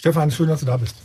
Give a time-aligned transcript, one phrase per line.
[0.00, 0.96] Stefan, schön, dass du da bist.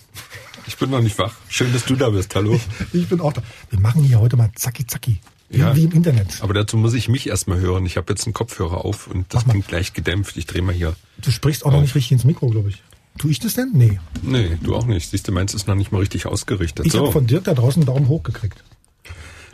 [0.67, 1.33] Ich bin noch nicht wach.
[1.49, 2.33] Schön, dass du da bist.
[2.33, 2.57] Hallo.
[2.93, 3.43] Ich, bin auch da.
[3.69, 5.19] Wir machen hier heute mal zacki zacki.
[5.49, 5.75] Ja.
[5.75, 6.37] wie im Internet.
[6.39, 7.85] Aber dazu muss ich mich erstmal hören.
[7.85, 10.37] Ich habe jetzt einen Kopfhörer auf und das klingt gleich gedämpft.
[10.37, 10.95] Ich drehe mal hier.
[11.17, 12.83] Du sprichst auch noch nicht richtig ins Mikro, glaube ich.
[13.17, 13.71] Tu ich das denn?
[13.73, 13.99] Nee.
[14.21, 15.09] Nee, du auch nicht.
[15.09, 16.85] Siehst du, meins ist noch nicht mal richtig ausgerichtet.
[16.85, 18.63] Ich so, habe von Dirk da draußen einen Daumen hoch gekriegt.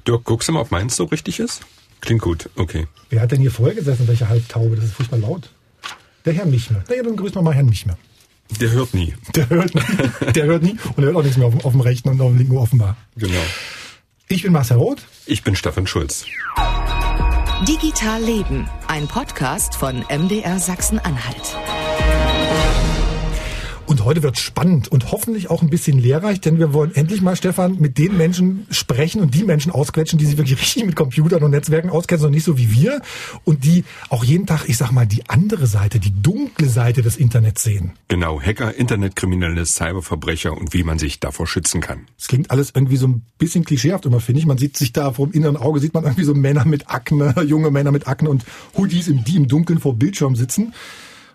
[0.07, 1.61] Dirk, guckst du mal, ob meins so richtig ist?
[1.99, 2.51] Klingt gut.
[2.57, 2.85] Okay.
[3.09, 4.75] Wer hat denn hier vorher gesessen, welche Halbtaube?
[4.75, 5.49] Das ist furchtbar laut.
[6.25, 6.83] Der Herr Michmer.
[6.87, 7.97] Na ja, dann grüßen wir mal Herrn Michmer.
[8.59, 9.13] Der hört nie.
[9.35, 10.31] Der hört nie.
[10.33, 12.21] Der hört nie und er hört auch nichts mehr auf, dem- auf dem rechten und
[12.21, 12.97] auf dem linken offenbar.
[13.15, 13.33] Genau.
[14.27, 15.01] Ich bin Marcel Roth.
[15.25, 16.25] Ich bin Stefan Schulz.
[17.67, 21.55] Digital Leben, ein Podcast von MDR Sachsen-Anhalt.
[24.01, 27.35] Und heute wird spannend und hoffentlich auch ein bisschen lehrreich, denn wir wollen endlich mal,
[27.35, 31.43] Stefan, mit den Menschen sprechen und die Menschen ausquetschen, die sich wirklich richtig mit Computern
[31.43, 33.03] und Netzwerken auskennen, sondern nicht so wie wir
[33.43, 37.15] und die auch jeden Tag, ich sag mal, die andere Seite, die dunkle Seite des
[37.15, 37.91] Internets sehen.
[38.07, 38.41] Genau.
[38.41, 42.07] Hacker, Internetkriminelle, Cyberverbrecher und wie man sich davor schützen kann.
[42.17, 44.47] Es klingt alles irgendwie so ein bisschen klischeehaft immer, finde ich.
[44.47, 47.69] Man sieht sich da vom inneren Auge, sieht man irgendwie so Männer mit Akne, junge
[47.69, 50.73] Männer mit Akne und Hoodies, die im Dunkeln vor Bildschirm sitzen,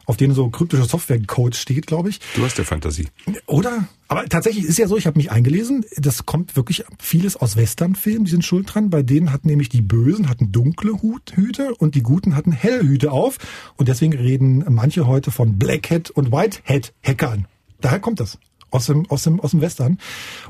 [0.07, 2.21] auf denen so kryptischer Softwarecode steht, glaube ich.
[2.35, 3.09] Du hast ja Fantasie.
[3.47, 3.89] Oder?
[4.09, 8.25] Aber tatsächlich ist ja so, ich habe mich eingelesen, das kommt wirklich vieles aus Westernfilmen,
[8.25, 8.89] die sind schuld dran.
[8.89, 12.83] Bei denen hatten nämlich die Bösen hatten dunkle Hut, Hüte und die Guten hatten helle
[12.83, 13.39] Hüte auf.
[13.77, 17.47] Und deswegen reden manche heute von Black Hat und White Hat Hackern.
[17.81, 18.39] Daher kommt das.
[18.77, 19.99] Aus dem, aus dem, aus dem Western.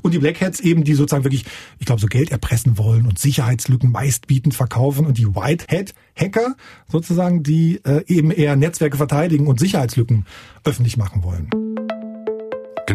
[0.03, 1.45] Und die Black Hats eben, die sozusagen wirklich,
[1.79, 5.07] ich glaube, so Geld erpressen wollen und Sicherheitslücken meistbietend verkaufen.
[5.07, 6.57] Und die White Hat Hacker
[6.91, 10.27] sozusagen, die äh, eben eher Netzwerke verteidigen und Sicherheitslücken
[10.65, 11.96] öffentlich machen wollen.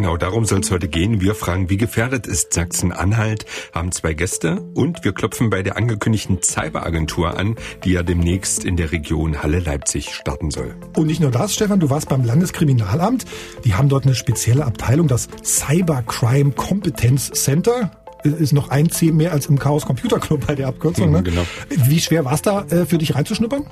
[0.02, 1.22] Genau, darum soll es heute gehen.
[1.22, 6.42] Wir fragen, wie gefährdet ist Sachsen-Anhalt, haben zwei Gäste und wir klopfen bei der angekündigten
[6.42, 10.74] Cyberagentur an, die ja demnächst in der Region Halle-Leipzig starten soll.
[10.98, 13.26] Und nicht nur das, Stefan, du warst beim Landeskriminalamt.
[13.64, 17.92] Die haben dort eine spezielle Abteilung, das Cybercrime Competence Center.
[18.24, 21.08] Ist noch ein C mehr als im Chaos Computer Club bei der Abkürzung.
[21.10, 21.24] Mhm, Ne?
[21.24, 21.42] genau.
[21.70, 23.64] Wie schwer war es da äh, für dich reinzuschnuppern?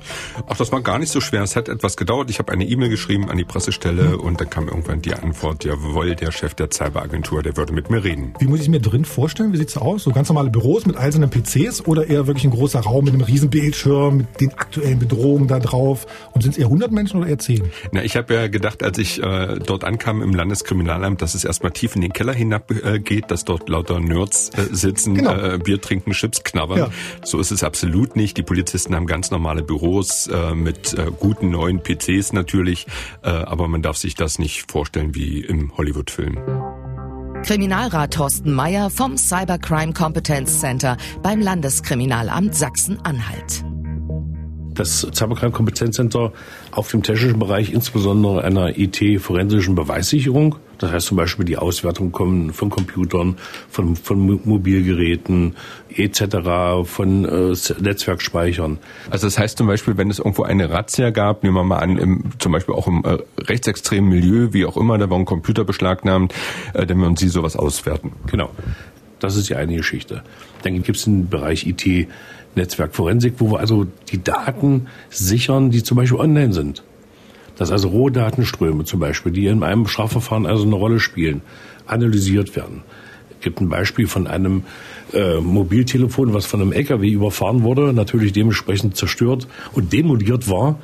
[0.47, 1.43] Ach, das war gar nicht so schwer.
[1.43, 2.29] Es hat etwas gedauert.
[2.29, 6.15] Ich habe eine E-Mail geschrieben an die Pressestelle und dann kam irgendwann die Antwort, jawohl,
[6.15, 8.33] der Chef der Cyberagentur, der würde mit mir reden.
[8.39, 9.53] Wie muss ich mir drin vorstellen?
[9.53, 10.03] Wie sieht's da aus?
[10.03, 13.23] So ganz normale Büros mit einzelnen PCs oder eher wirklich ein großer Raum mit einem
[13.23, 16.07] riesen Bildschirm, mit den aktuellen Bedrohungen da drauf?
[16.33, 17.63] Und sind es eher 100 Menschen oder eher 10?
[17.91, 21.71] Na, ich habe ja gedacht, als ich äh, dort ankam im Landeskriminalamt, dass es erstmal
[21.71, 25.33] tief in den Keller hinab äh, geht, dass dort lauter Nerds äh, sitzen, Genau.
[25.35, 26.77] äh, Bier trinken, Chips knabbern.
[26.79, 26.89] Ja.
[27.23, 28.37] So ist es absolut nicht.
[28.37, 32.87] Die Polizisten haben ganz normale Büros äh, mit äh, guten neuen PCs natürlich,
[33.23, 36.37] äh, aber man darf sich das nicht vorstellen wie im Hollywood-Film.
[37.43, 43.63] Kriminalrat Thorsten Mayer vom Cybercrime Competence Center beim Landeskriminalamt Sachsen-Anhalt.
[44.73, 46.31] Das Cybercrime Kompetenzcenter
[46.71, 50.55] auf dem technischen Bereich, insbesondere einer IT-forensischen Beweissicherung.
[50.79, 53.37] Das heißt zum Beispiel die Auswertung kommen von Computern,
[53.69, 55.55] von, von Mo- Mobilgeräten
[55.95, 58.79] etc., von äh, Netzwerkspeichern.
[59.09, 61.97] Also das heißt zum Beispiel, wenn es irgendwo eine Razzia gab, nehmen wir mal an,
[61.97, 65.65] im, zum Beispiel auch im äh, rechtsextremen Milieu, wie auch immer, da war ein Computer
[65.65, 66.33] beschlagnahmt,
[66.73, 68.13] äh, dann würden Sie sowas auswerten.
[68.27, 68.49] Genau.
[69.19, 70.23] Das ist die eine Geschichte.
[70.63, 72.07] Dann gibt es den Bereich IT,
[72.55, 76.83] Netzwerkforensik, wo wir also die Daten sichern, die zum Beispiel online sind.
[77.59, 81.41] Dass also Rohdatenströme zum Beispiel, die in einem Strafverfahren also eine Rolle spielen,
[81.85, 82.83] analysiert werden.
[83.37, 84.63] Es gibt ein Beispiel von einem
[85.13, 90.79] äh, Mobiltelefon, was von einem LKW überfahren wurde, natürlich dementsprechend zerstört und demoliert war.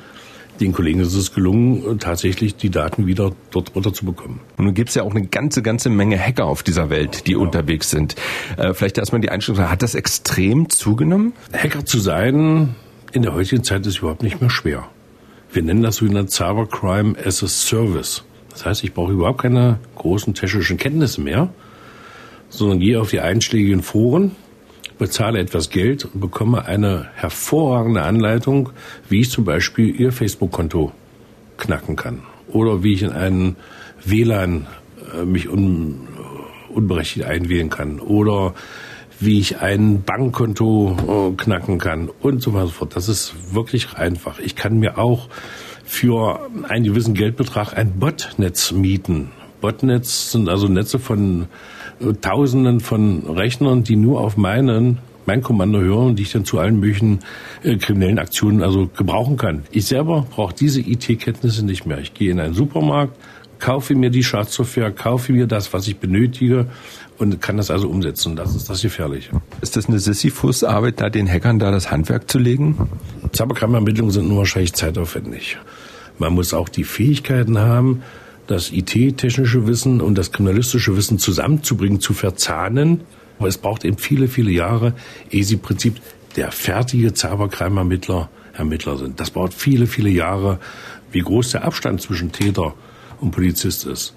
[0.60, 4.40] Den Kollegen ist es gelungen, tatsächlich die Daten wieder dort runterzubekommen.
[4.56, 7.36] Und nun gibt es ja auch eine ganze, ganze Menge Hacker auf dieser Welt, die
[7.36, 8.16] unterwegs sind.
[8.58, 11.32] Äh, vielleicht erstmal die Einstellung, hat das extrem zugenommen?
[11.54, 12.74] Hacker zu sein
[13.12, 14.88] in der heutigen Zeit ist überhaupt nicht mehr schwer.
[15.56, 18.24] Wir nennen das sogenannte Cybercrime as a Service.
[18.50, 21.48] Das heißt, ich brauche überhaupt keine großen technischen Kenntnisse mehr,
[22.50, 24.32] sondern gehe auf die einschlägigen Foren,
[24.98, 28.68] bezahle etwas Geld und bekomme eine hervorragende Anleitung,
[29.08, 30.92] wie ich zum Beispiel Ihr Facebook-Konto
[31.56, 33.56] knacken kann oder wie ich in einen
[34.04, 34.66] WLAN
[35.18, 36.06] äh, mich un,
[36.68, 38.52] unberechtigt einwählen kann oder
[39.20, 42.96] wie ich ein Bankkonto äh, knacken kann und so weiter und so fort.
[42.96, 44.38] Das ist wirklich einfach.
[44.38, 45.28] Ich kann mir auch
[45.84, 49.30] für einen gewissen Geldbetrag ein Botnetz mieten.
[49.60, 51.46] Botnetz sind also Netze von
[52.00, 56.58] äh, Tausenden von Rechnern, die nur auf meinen mein Kommando hören, die ich dann zu
[56.58, 57.18] allen möglichen
[57.62, 59.64] äh, kriminellen Aktionen also gebrauchen kann.
[59.72, 61.98] Ich selber brauche diese IT-Kenntnisse nicht mehr.
[61.98, 63.16] Ich gehe in einen Supermarkt,
[63.58, 66.66] kaufe mir die Schadsoftware, kaufe mir das, was ich benötige
[67.18, 68.36] und kann das also umsetzen.
[68.36, 69.30] Das ist das Gefährliche.
[69.60, 72.76] Ist das eine Sisyphus-Arbeit, da den Hackern da das Handwerk zu legen?
[73.34, 75.58] Cybercrime-Ermittlungen sind nur wahrscheinlich zeitaufwendig.
[76.18, 78.02] Man muss auch die Fähigkeiten haben,
[78.46, 83.02] das IT-technische Wissen und das kriminalistische Wissen zusammenzubringen, zu verzahnen.
[83.38, 84.94] Aber es braucht eben viele, viele Jahre,
[85.30, 86.00] ehe sie im Prinzip
[86.36, 88.28] der fertige Cybercrime-Ermittler
[88.58, 89.20] Ermittler sind.
[89.20, 90.58] Das braucht viele, viele Jahre,
[91.12, 92.74] wie groß der Abstand zwischen Täter
[93.20, 94.14] und Polizist ist.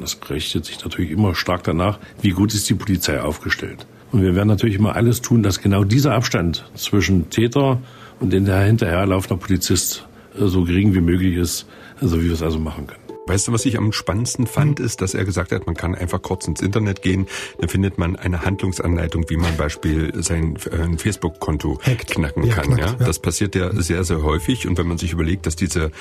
[0.00, 3.86] Das richtet sich natürlich immer stark danach, wie gut ist die Polizei aufgestellt.
[4.12, 7.80] Und wir werden natürlich immer alles tun, dass genau dieser Abstand zwischen Täter
[8.18, 10.06] und den hinterherlaufender Polizist
[10.36, 11.66] so gering wie möglich ist,
[12.00, 12.99] so wie wir es also machen können.
[13.30, 14.84] Weißt du, was ich am spannendsten fand, mhm.
[14.84, 17.28] ist, dass er gesagt hat, man kann einfach kurz ins Internet gehen,
[17.60, 21.78] dann findet man eine Handlungsanleitung, wie man Beispiel sein äh, Facebook-Konto
[22.08, 22.74] knacken ja, kann.
[22.74, 23.06] Knackt, ja?
[23.06, 24.66] Das passiert ja sehr, sehr häufig.
[24.66, 25.92] Und wenn man sich überlegt, dass diese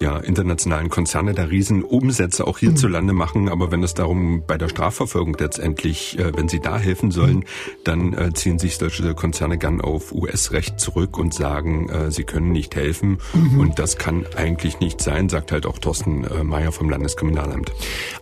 [0.00, 3.18] ja, internationalen Konzerne da riesen Umsätze auch hierzulande mhm.
[3.18, 7.40] machen, aber wenn es darum bei der Strafverfolgung letztendlich, äh, wenn sie da helfen sollen,
[7.40, 7.44] mhm.
[7.84, 12.50] dann äh, ziehen sich solche Konzerne gern auf US-Recht zurück und sagen, äh, sie können
[12.50, 13.18] nicht helfen.
[13.34, 13.60] Mhm.
[13.60, 17.72] Und das kann eigentlich nicht sein, sagt halt auch Thorsten äh, Mayer vom Landeskriminalamt.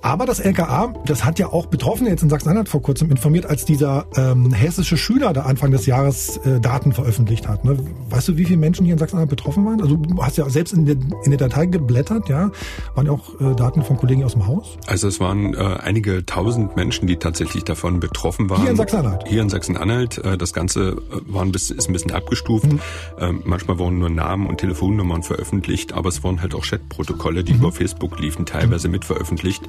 [0.02, 3.64] Aber das LKA, das hat ja auch Betroffene jetzt in Sachsen-Anhalt vor kurzem informiert, als
[3.64, 7.64] dieser ähm, hessische Schüler da Anfang des Jahres äh, Daten veröffentlicht hat.
[7.64, 7.78] Ne?
[8.10, 9.80] Weißt du, wie viele Menschen hier in Sachsen-Anhalt betroffen waren?
[9.80, 12.50] Also du hast ja selbst in der, in der Datei geblättert, ja.
[12.94, 14.78] Waren ja auch äh, Daten von Kollegen aus dem Haus?
[14.86, 18.62] Also es waren äh, einige tausend Menschen, die tatsächlich davon betroffen waren.
[18.62, 19.24] Hier in Sachsen-Anhalt?
[19.26, 20.18] Hier in Sachsen-Anhalt.
[20.24, 22.72] Äh, das Ganze äh, war ein bisschen, ist ein bisschen abgestuft.
[22.72, 22.80] Mhm.
[23.18, 27.52] Ähm, manchmal wurden nur Namen und Telefonnummern veröffentlicht, aber es wurden halt auch Chatprotokolle, die
[27.52, 27.60] mhm.
[27.60, 29.68] über Facebook liefen, teilweise mit veröffentlicht.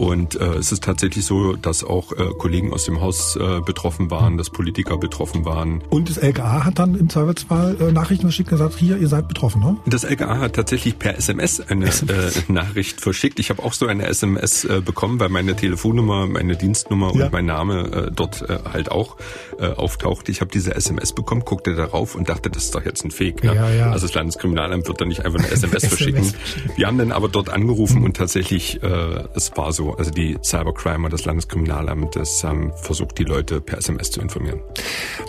[0.00, 4.10] Und äh, es ist tatsächlich so, dass auch äh, Kollegen aus dem Haus äh, betroffen
[4.10, 5.82] waren, dass Politiker betroffen waren.
[5.90, 9.28] Und das LKA hat dann im Zweifelsfall äh, Nachrichten verschickt und gesagt, hier, ihr seid
[9.28, 9.76] betroffen, ne?
[9.84, 12.00] Das LKA hat tatsächlich per SMS eine SMS.
[12.10, 13.38] Äh, Nachricht verschickt.
[13.38, 17.26] Ich habe auch so eine SMS äh, bekommen, weil meine Telefonnummer, meine Dienstnummer ja.
[17.26, 19.16] und mein Name äh, dort äh, halt auch
[19.58, 20.32] äh, auftauchte.
[20.32, 23.44] Ich habe diese SMS bekommen, guckte darauf und dachte, das ist doch jetzt ein Fake.
[23.44, 23.54] Ne?
[23.54, 23.90] Ja, ja.
[23.90, 26.32] Also das Landeskriminalamt wird dann nicht einfach eine SMS verschicken.
[26.76, 31.04] Wir haben dann aber dort angerufen und tatsächlich, äh, es war so, also die Cybercrime
[31.04, 34.60] und das Landeskriminalamt, das haben versucht, die Leute per SMS zu informieren.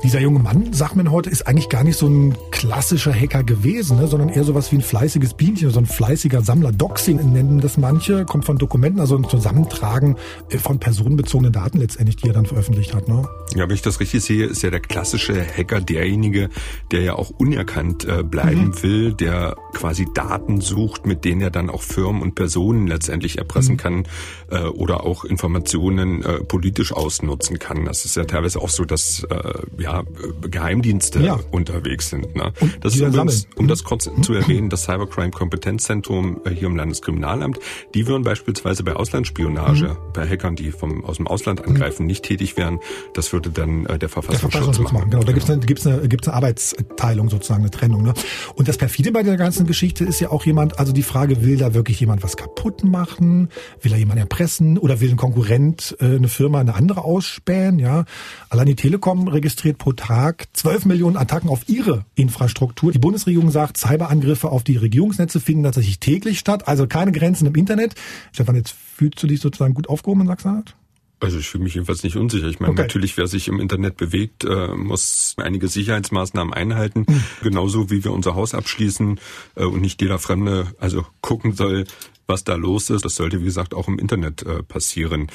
[0.03, 3.97] Dieser junge Mann, sagt man heute, ist eigentlich gar nicht so ein klassischer Hacker gewesen,
[3.97, 6.71] ne, sondern eher sowas wie ein fleißiges Bienchen, so ein fleißiger Sammler.
[6.71, 10.15] Doxing nennen das manche, kommt von Dokumenten, also ein Zusammentragen
[10.49, 13.07] äh, von personenbezogenen Daten letztendlich, die er dann veröffentlicht hat.
[13.07, 13.27] Ne?
[13.55, 16.49] Ja, wenn ich das richtig sehe, ist ja der klassische Hacker derjenige,
[16.91, 18.83] der ja auch unerkannt äh, bleiben mhm.
[18.83, 23.73] will, der quasi Daten sucht, mit denen er dann auch Firmen und Personen letztendlich erpressen
[23.73, 23.77] mhm.
[23.77, 24.03] kann
[24.51, 27.85] äh, oder auch Informationen äh, politisch ausnutzen kann.
[27.85, 30.03] Das ist ja teilweise auch so, dass äh, ja,
[30.41, 31.39] Geheimdienste ja.
[31.51, 32.35] unterwegs sind.
[32.35, 32.51] Ne?
[32.81, 34.23] das ist übrigens, um das kurz mhm.
[34.23, 37.59] zu erwähnen, das Cybercrime Kompetenzzentrum äh, hier im Landeskriminalamt,
[37.93, 40.13] die würden beispielsweise bei Auslandsspionage, mhm.
[40.13, 42.07] bei Hackern, die vom, aus dem Ausland angreifen, mhm.
[42.07, 42.79] nicht tätig wären.
[43.13, 45.09] Das würde dann äh, der Verfassungsschutz, der Verfassungsschutz machen.
[45.09, 48.03] Genau, da gibt's eine, gibt's eine, gibt's eine Arbeitsteilung sozusagen, eine Trennung.
[48.03, 48.13] Ne?
[48.55, 51.57] Und das perfide bei der ganzen Geschichte ist ja auch jemand, also die Frage, will
[51.57, 53.49] da wirklich jemand was kaputt machen?
[53.81, 54.40] Will er jemand erpressen?
[54.41, 57.79] Oder will ein Konkurrent äh, eine Firma eine andere ausspähen?
[57.79, 58.05] Ja,
[58.49, 62.91] Allein die Telekom registriert pro Tag 12 Millionen Attacken auf ihre Infrastruktur.
[62.91, 67.55] Die Bundesregierung sagt, Cyberangriffe auf die Regierungsnetze finden tatsächlich täglich statt, also keine Grenzen im
[67.55, 67.95] Internet.
[68.33, 70.75] Stefan, jetzt fühlst du dich sozusagen gut aufgehoben in Sachsen-Anhalt?
[71.21, 72.47] Also ich fühle mich jedenfalls nicht unsicher.
[72.47, 72.81] Ich meine, okay.
[72.81, 77.05] natürlich, wer sich im Internet bewegt, äh, muss einige Sicherheitsmaßnahmen einhalten.
[77.07, 77.23] Mhm.
[77.43, 79.19] Genauso wie wir unser Haus abschließen
[79.55, 81.85] äh, und nicht jeder Fremde also gucken soll,
[82.31, 83.05] was da los ist.
[83.05, 85.27] Das sollte, wie gesagt, auch im Internet äh, passieren.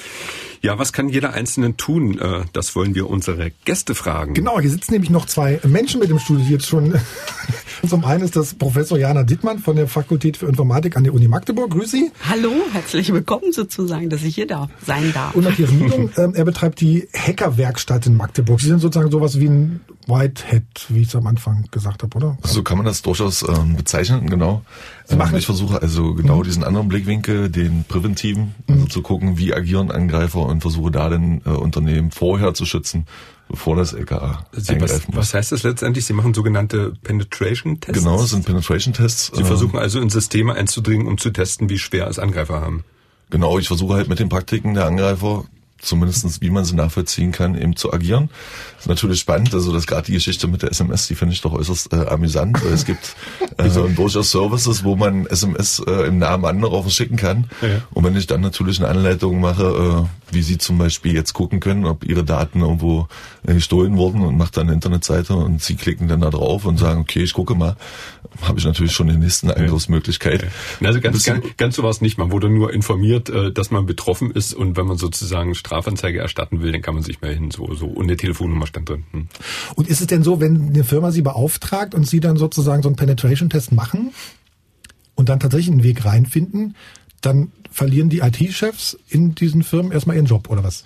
[0.63, 2.19] Ja, was kann jeder Einzelne tun?
[2.19, 4.35] Äh, das wollen wir unsere Gäste fragen.
[4.35, 6.99] Genau, hier sitzen nämlich noch zwei Menschen mit dem Studio jetzt schon.
[7.89, 11.29] Zum einen ist das Professor Jana Dittmann von der Fakultät für Informatik an der Uni
[11.29, 11.71] Magdeburg.
[11.71, 12.11] Grüß Sie.
[12.29, 15.35] Hallo, herzlich willkommen sozusagen, dass ich hier da sein darf.
[15.35, 18.61] Und Matthias Niedung, äh, er betreibt die Hackerwerkstatt in Magdeburg.
[18.61, 22.39] Sie sind sozusagen sowas wie ein Whitehead, wie ich es am Anfang gesagt habe, oder?
[22.43, 24.63] So kann man das durchaus ähm, bezeichnen, genau.
[25.05, 26.45] Sie machen ähm, ich versuche also genau mhm.
[26.45, 28.91] diesen anderen Blickwinkel, den präventiven, also mhm.
[28.91, 33.07] zu gucken, wie agieren Angreifer und versuche da den äh, Unternehmen vorher zu schützen,
[33.49, 36.05] bevor das LKA Sie, eingreifen was, was heißt das letztendlich?
[36.05, 38.03] Sie machen sogenannte Penetration-Tests?
[38.03, 39.33] Genau, es sind Penetration-Tests.
[39.35, 42.85] Sie äh, versuchen also in Systeme einzudringen, um zu testen, wie schwer es Angreifer haben.
[43.31, 45.45] Genau, ich versuche halt mit den Praktiken der Angreifer
[45.79, 48.31] zumindestens wie man sie nachvollziehen kann, eben zu agieren.
[48.87, 51.93] Natürlich spannend, also das gerade die Geschichte mit der SMS, die finde ich doch äußerst
[51.93, 52.63] äh, amüsant.
[52.63, 53.17] es gibt
[53.57, 57.51] äh, durchaus Services, wo man SMS äh, im Namen anderer verschicken kann.
[57.63, 57.83] Ja.
[57.93, 61.61] Und wenn ich dann natürlich eine Anleitung mache, äh, wie sie zum Beispiel jetzt gucken
[61.61, 63.09] können, ob ihre Daten irgendwo
[63.47, 66.79] äh, gestohlen wurden und macht dann eine Internetseite und sie klicken dann da drauf und
[66.79, 67.77] sagen, okay, ich gucke mal,
[68.43, 70.43] habe ich natürlich schon die nächsten Angriffsmöglichkeit.
[70.43, 70.89] Ja.
[70.89, 72.19] Also ganz, ganz, ganz so war es nicht.
[72.19, 76.63] Man wurde nur informiert, äh, dass man betroffen ist und wenn man sozusagen Strafanzeige erstatten
[76.63, 77.51] will, dann kann man sich melden.
[77.51, 79.05] So, so und eine Telefonnummer stand drin.
[79.13, 79.29] Hm.
[79.75, 82.89] Und ist es denn so, wenn eine Firma Sie beauftragt und Sie dann sozusagen so
[82.89, 84.13] einen Penetration-Test machen
[85.15, 86.77] und dann tatsächlich einen Weg reinfinden,
[87.21, 90.85] dann verlieren die IT-Chefs in diesen Firmen erstmal ihren Job, oder was?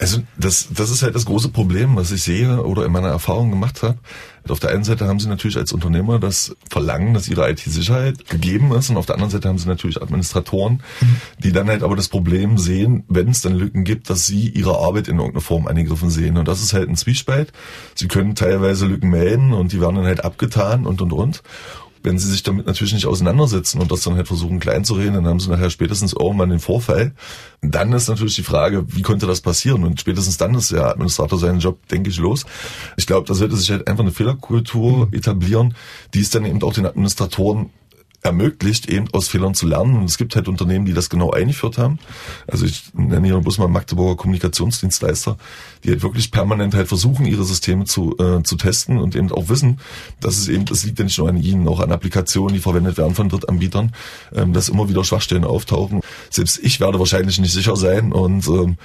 [0.00, 3.50] Also das, das ist halt das große Problem, was ich sehe oder in meiner Erfahrung
[3.50, 3.98] gemacht habe.
[4.50, 8.72] Auf der einen Seite haben sie natürlich als Unternehmer das Verlangen, dass ihre IT-Sicherheit gegeben
[8.72, 10.82] ist und auf der anderen Seite haben sie natürlich Administratoren,
[11.38, 14.78] die dann halt aber das Problem sehen, wenn es dann Lücken gibt, dass sie ihre
[14.78, 16.36] Arbeit in irgendeiner Form angegriffen sehen.
[16.36, 17.52] Und das ist halt ein Zwiespalt.
[17.94, 21.42] Sie können teilweise Lücken melden und die werden dann halt abgetan und und und
[22.08, 25.12] wenn sie sich damit natürlich nicht auseinandersetzen und das dann halt versuchen klein zu reden,
[25.12, 27.12] dann haben sie nachher spätestens irgendwann den Vorfall.
[27.60, 29.84] Dann ist natürlich die Frage, wie konnte das passieren?
[29.84, 32.46] Und spätestens dann ist der Administrator seinen Job, denke ich, los.
[32.96, 35.74] Ich glaube, da sollte sich halt einfach eine Fehlerkultur etablieren,
[36.14, 37.68] die es dann eben auch den Administratoren
[38.22, 39.96] ermöglicht, eben aus Fehlern zu lernen.
[39.96, 41.98] Und es gibt halt Unternehmen, die das genau eingeführt haben.
[42.46, 45.36] Also ich nenne hier bloß mal Magdeburger Kommunikationsdienstleister,
[45.84, 49.48] die halt wirklich permanent halt versuchen, ihre Systeme zu, äh, zu testen und eben auch
[49.48, 49.78] wissen,
[50.20, 52.98] dass es eben, das liegt ja nicht nur an ihnen, auch an Applikationen, die verwendet
[52.98, 53.92] werden von Drittanbietern,
[54.34, 56.00] ähm, dass immer wieder Schwachstellen auftauchen.
[56.30, 58.76] Selbst ich werde wahrscheinlich nicht sicher sein und ähm,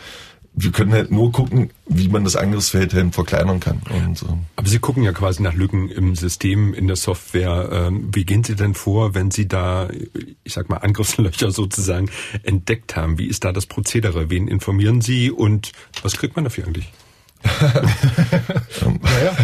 [0.56, 3.82] wir können halt nur gucken, wie man das Angriffsfeld halt verkleinern kann.
[3.90, 7.70] Und, ähm, Aber Sie gucken ja quasi nach Lücken im System, in der Software.
[7.72, 9.90] Ähm, wie gehen Sie denn vor, wenn Sie da,
[10.44, 12.10] ich sag mal, Angriffslöcher sozusagen
[12.44, 13.18] entdeckt haben?
[13.18, 14.30] Wie ist da das Prozedere?
[14.30, 15.72] Wen informieren Sie und
[16.04, 16.92] was kriegt man dafür eigentlich?
[19.02, 19.36] naja.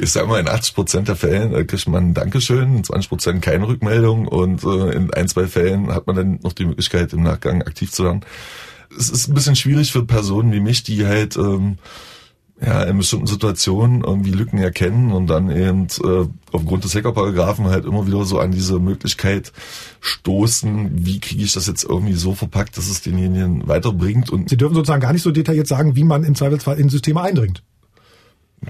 [0.00, 3.08] Ich sag mal, in 80 Prozent der Fällen äh, kriegt man ein Dankeschön, in 20
[3.08, 7.12] Prozent keine Rückmeldung und äh, in ein, zwei Fällen hat man dann noch die Möglichkeit,
[7.12, 8.24] im Nachgang aktiv zu werden
[8.96, 11.78] es ist ein bisschen schwierig für Personen wie mich, die halt ähm,
[12.60, 17.84] ja in bestimmten Situationen irgendwie Lücken erkennen und dann eben äh, aufgrund des Hackerparagraphen halt
[17.84, 19.52] immer wieder so an diese Möglichkeit
[20.00, 24.30] stoßen, wie kriege ich das jetzt irgendwie so verpackt, dass es denjenigen weiterbringt.
[24.30, 27.20] Und Sie dürfen sozusagen gar nicht so detailliert sagen, wie man im Zweifelsfall in Systeme
[27.20, 27.62] eindringt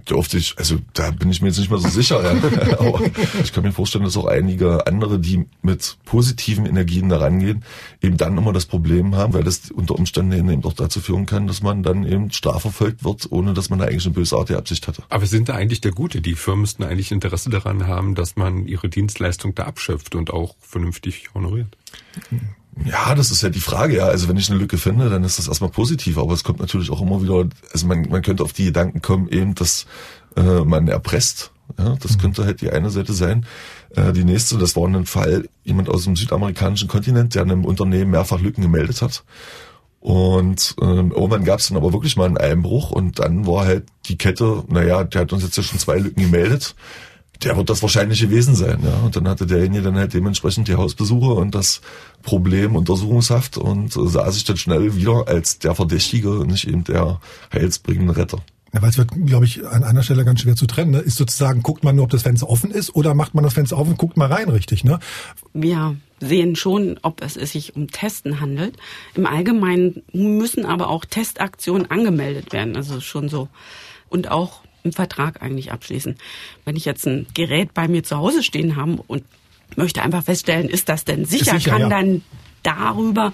[0.09, 2.23] dürfte ich, also da bin ich mir jetzt nicht mehr so sicher.
[2.23, 2.79] Ja.
[2.79, 3.01] Aber
[3.43, 7.65] ich kann mir vorstellen, dass auch einige andere, die mit positiven Energien da rangehen,
[8.03, 11.47] eben dann immer das Problem haben, weil das unter Umständen eben auch dazu führen kann,
[11.47, 15.03] dass man dann eben strafverfolgt wird, ohne dass man da eigentlich eine bösartige Absicht hatte.
[15.09, 16.21] Aber sind da eigentlich der Gute?
[16.21, 20.57] Die Firmen müssten eigentlich Interesse daran haben, dass man ihre Dienstleistung da abschöpft und auch
[20.61, 21.77] vernünftig honoriert.
[22.85, 24.07] Ja, das ist ja die Frage, ja.
[24.07, 26.91] Also wenn ich eine Lücke finde, dann ist das erstmal positiv, aber es kommt natürlich
[26.91, 29.87] auch immer wieder, also man, man könnte auf die Gedanken kommen, eben, dass
[30.37, 31.51] äh, man erpresst.
[31.79, 32.21] Ja, das mhm.
[32.21, 33.45] könnte halt die eine Seite sein.
[33.95, 38.11] Äh, die nächste, das war ein Fall, jemand aus dem südamerikanischen Kontinent, der einem Unternehmen
[38.11, 39.25] mehrfach Lücken gemeldet hat.
[40.01, 43.87] Und äh, irgendwann gab es dann aber wirklich mal einen Einbruch und dann war halt
[44.07, 46.75] die Kette, naja, der hat uns jetzt ja schon zwei Lücken gemeldet
[47.43, 48.81] der wird das wahrscheinlich gewesen sein.
[48.83, 49.05] Ja.
[49.05, 51.81] Und dann hatte derjenige dann halt dementsprechend die Hausbesuche und das
[52.23, 56.85] Problem Untersuchungshaft und äh, sah sich dann schnell wieder als der Verdächtige und nicht eben
[56.85, 57.21] der
[57.53, 58.39] heilsbringende Retter.
[58.75, 60.91] Ja, weil es wird, glaube ich, an einer Stelle ganz schwer zu trennen.
[60.91, 60.99] Ne?
[60.99, 63.79] Ist sozusagen, guckt man nur, ob das Fenster offen ist oder macht man das Fenster
[63.79, 64.85] auf und guckt mal rein, richtig?
[64.85, 64.99] Ne?
[65.55, 68.77] Wir sehen schon, ob es sich um Testen handelt.
[69.15, 72.77] Im Allgemeinen müssen aber auch Testaktionen angemeldet werden.
[72.77, 73.49] Also schon so.
[74.11, 76.17] Und auch einen Vertrag eigentlich abschließen.
[76.65, 79.25] Wenn ich jetzt ein Gerät bei mir zu Hause stehen habe und
[79.77, 81.89] möchte einfach feststellen, ist das denn sicher, sicher kann ja.
[81.89, 82.23] dann
[82.63, 83.33] darüber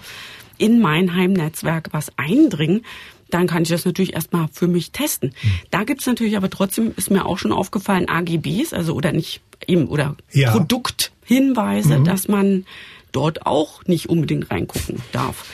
[0.59, 2.85] in mein Heimnetzwerk was eindringen,
[3.31, 5.33] dann kann ich das natürlich erstmal für mich testen.
[5.41, 5.51] Hm.
[5.71, 9.89] Da gibt's natürlich aber trotzdem, ist mir auch schon aufgefallen, AGBs, also oder nicht eben
[9.89, 10.53] oder ja.
[10.53, 12.05] Produkthinweise, mhm.
[12.05, 12.67] dass man
[13.13, 15.47] dort auch nicht unbedingt reingucken darf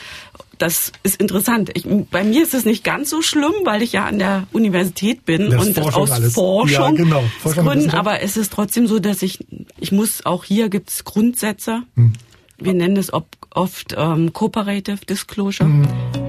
[0.61, 1.71] das ist interessant.
[1.73, 5.25] Ich, bei mir ist es nicht ganz so schlimm, weil ich ja an der Universität
[5.25, 6.33] bin das und Forschung aus alles.
[6.33, 7.23] Forschung, ja, genau.
[7.41, 9.39] Forschung Gründen, aber es ist trotzdem so, dass ich,
[9.79, 11.81] ich muss, auch hier gibt es Grundsätze.
[11.95, 12.13] Hm.
[12.59, 15.67] Wir nennen es oft ähm, Cooperative Disclosure.
[15.67, 16.20] Hm.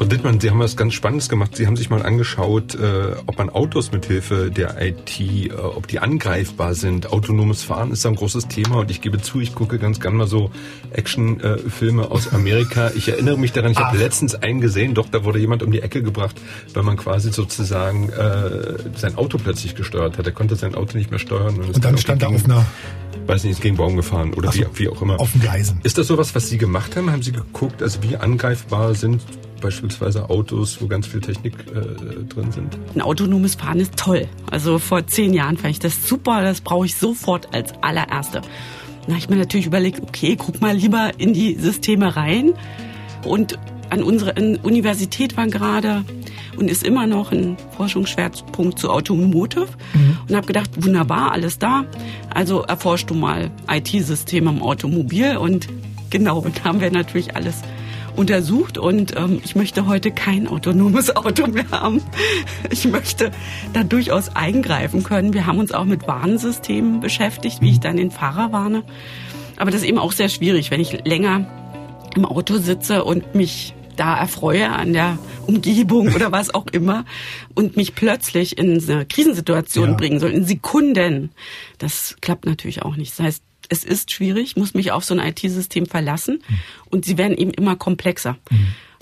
[0.00, 1.54] Frau Dittmann, Sie haben was ganz Spannendes gemacht.
[1.56, 5.98] Sie haben sich mal angeschaut, äh, ob man Autos mithilfe der IT, äh, ob die
[5.98, 7.12] angreifbar sind.
[7.12, 10.26] Autonomes Fahren ist ein großes Thema und ich gebe zu, ich gucke ganz gern mal
[10.26, 10.52] so
[10.90, 12.92] Actionfilme äh, aus Amerika.
[12.94, 15.82] Ich erinnere mich daran, ich habe letztens einen gesehen, doch, da wurde jemand um die
[15.82, 16.40] Ecke gebracht,
[16.72, 20.24] weil man quasi sozusagen äh, sein Auto plötzlich gesteuert hat.
[20.24, 21.58] Er konnte sein Auto nicht mehr steuern.
[21.58, 22.64] Und, und dann stand er auf einer
[23.26, 25.20] weiß nicht, ist gegen Baum gefahren oder so, wie, wie auch immer.
[25.20, 25.78] Auf den Gleisen.
[25.82, 27.12] Ist das sowas, was Sie gemacht haben?
[27.12, 29.20] Haben Sie geguckt, also wie angreifbar sind
[29.60, 32.78] beispielsweise Autos, wo ganz viel Technik äh, drin sind?
[32.94, 34.26] Ein autonomes Fahren ist toll.
[34.50, 38.40] Also vor zehn Jahren fand ich das super, das brauche ich sofort als allererste.
[38.40, 42.54] Da habe ich mir natürlich überlegt, okay, guck mal lieber in die Systeme rein.
[43.24, 43.58] Und
[43.90, 46.04] an unserer Universität war gerade
[46.56, 50.18] und ist immer noch ein Forschungsschwerpunkt zu Automotive mhm.
[50.28, 51.84] und habe gedacht, wunderbar, alles da.
[52.32, 55.68] Also erforschst du mal IT-Systeme im Automobil und
[56.10, 57.62] genau, und haben wir natürlich alles
[58.16, 62.02] untersucht und ähm, ich möchte heute kein autonomes Auto mehr haben.
[62.70, 63.30] Ich möchte
[63.72, 65.32] da durchaus eingreifen können.
[65.32, 68.82] Wir haben uns auch mit Warnsystemen beschäftigt, wie ich dann den Fahrer warne.
[69.56, 71.46] Aber das ist eben auch sehr schwierig, wenn ich länger
[72.16, 77.04] im Auto sitze und mich da erfreue an der Umgebung oder was auch immer
[77.54, 79.94] und mich plötzlich in eine Krisensituation Ja.
[79.96, 81.30] bringen soll, in Sekunden.
[81.78, 83.12] Das klappt natürlich auch nicht.
[83.18, 86.42] Das heißt, es ist schwierig, muss mich auf so ein IT-System verlassen
[86.90, 88.36] und sie werden eben immer komplexer.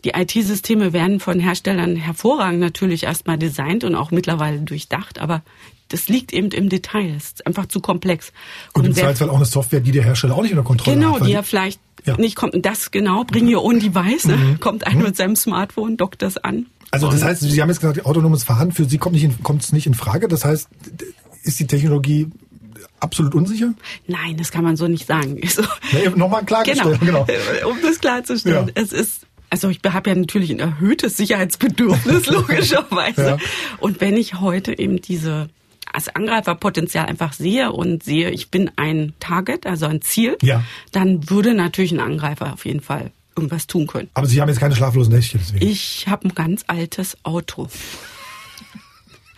[0.05, 5.43] Die IT-Systeme werden von Herstellern hervorragend natürlich erstmal designt und auch mittlerweile durchdacht, aber
[5.89, 7.15] das liegt eben im Detail.
[7.17, 8.33] Es ist einfach zu komplex.
[8.75, 11.15] Und im wer- Zweifelsfall auch eine Software, die der Hersteller auch nicht unter Kontrolle Genau,
[11.15, 11.21] hat.
[11.23, 12.15] weil die ja vielleicht Ja.
[12.15, 12.21] Mhm.
[12.21, 12.55] nicht kommt.
[12.65, 14.27] Das genau, bring your own device.
[14.27, 14.57] Ne?
[14.61, 16.67] Kommt einer mit seinem Smartphone, dockt das an.
[16.91, 19.63] Also das heißt, Sie haben jetzt gesagt, autonomes Fahren für Sie kommt nicht in, kommt
[19.63, 20.29] es nicht in Frage.
[20.29, 20.69] Das heißt,
[21.43, 22.29] ist die Technologie
[23.01, 23.73] absolut unsicher?
[24.07, 25.41] Nein, das kann man so nicht sagen.
[25.49, 25.63] So,
[25.93, 27.27] Nee, nochmal klargestellt, genau.
[27.69, 28.67] Um das klarzustellen.
[28.69, 28.73] Ja.
[28.75, 33.23] Es ist, also ich habe ja natürlich ein erhöhtes Sicherheitsbedürfnis, logischerweise.
[33.27, 33.39] Ja.
[33.79, 35.49] Und wenn ich heute eben diese
[35.91, 40.63] als Angreiferpotenzial einfach sehe und sehe, ich bin ein Target, also ein Ziel, Ja.
[40.93, 44.11] dann würde natürlich ein Angreifer auf jeden Fall irgendwas tun können.
[44.15, 45.65] Aber Sie haben jetzt keine schlaflosen Nächte deswegen.
[45.67, 47.69] Ich habe ein ganz altes Auto.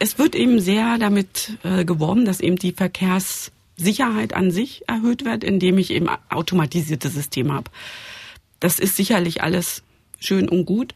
[0.01, 5.45] Es wird eben sehr damit äh, geworben, dass eben die Verkehrssicherheit an sich erhöht wird,
[5.45, 7.71] indem ich eben automatisierte Systeme habe.
[8.61, 9.83] Das ist sicherlich alles
[10.19, 10.95] schön und gut,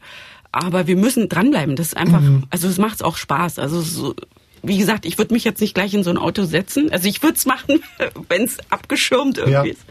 [0.53, 1.77] aber wir müssen dranbleiben.
[1.77, 3.59] Das ist einfach, also es macht auch Spaß.
[3.59, 4.15] Also so,
[4.63, 6.91] wie gesagt, ich würde mich jetzt nicht gleich in so ein Auto setzen.
[6.93, 7.83] Also ich würde es machen,
[8.29, 9.63] wenn es abgeschirmt irgendwie Ja.
[9.65, 9.85] ist.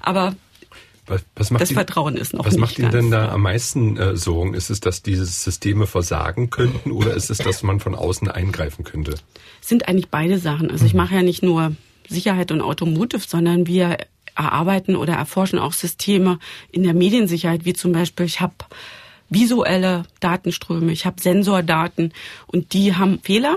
[0.00, 0.34] Aber
[1.06, 3.42] Was, was macht Das Ihnen- Vertrauen ist noch Was nicht macht Ihnen denn da am
[3.42, 4.54] meisten äh, Sorgen?
[4.54, 8.84] Ist es, dass diese Systeme versagen könnten oder ist es, dass man von außen eingreifen
[8.84, 9.14] könnte?
[9.60, 10.70] sind eigentlich beide Sachen.
[10.70, 11.74] Also ich mache ja nicht nur
[12.08, 13.98] Sicherheit und Automotive, sondern wir
[14.36, 16.38] erarbeiten oder erforschen auch Systeme
[16.70, 18.54] in der Mediensicherheit, wie zum Beispiel ich habe
[19.28, 22.12] visuelle Datenströme, ich habe Sensordaten
[22.46, 23.56] und die haben Fehler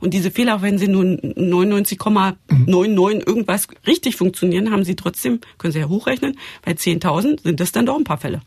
[0.00, 5.72] und diese Fehler, auch wenn sie nur 99,99 irgendwas richtig funktionieren, haben sie trotzdem, können
[5.72, 8.42] sie ja hochrechnen, bei 10.000 sind das dann doch ein paar Fälle.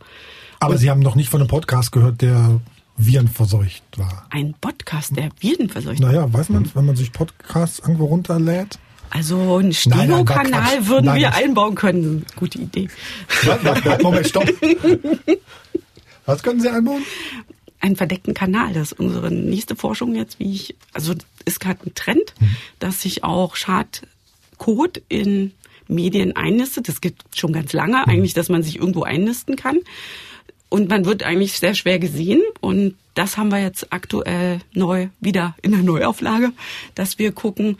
[0.60, 2.62] Aber Sie haben noch nicht von einem Podcast gehört, der
[2.96, 4.28] virenverseucht war.
[4.30, 6.00] Ein Podcast, der Viren verseucht.
[6.00, 8.78] Naja, weiß man, wenn man sich Podcasts irgendwo runterlädt?
[9.10, 12.26] Also einen war Steno-Kanal würden Nein, wir einbauen können.
[12.38, 12.88] Gute Idee.
[14.02, 14.48] Moment, stopp.
[16.26, 17.04] Was können Sie einbauen?
[17.80, 21.14] Einen verdeckten Kanal, das ist unsere nächste Forschung jetzt, wie ich, also
[21.46, 22.56] ist gerade ein Trend, Mhm.
[22.80, 25.52] dass sich auch Schadcode in
[25.88, 26.88] Medien einnistet.
[26.88, 27.78] Das gibt schon ganz Mhm.
[27.78, 29.80] lange eigentlich, dass man sich irgendwo einnisten kann.
[30.70, 32.42] Und man wird eigentlich sehr schwer gesehen.
[32.62, 36.52] Und das haben wir jetzt aktuell neu wieder in der Neuauflage,
[36.96, 37.78] dass wir gucken,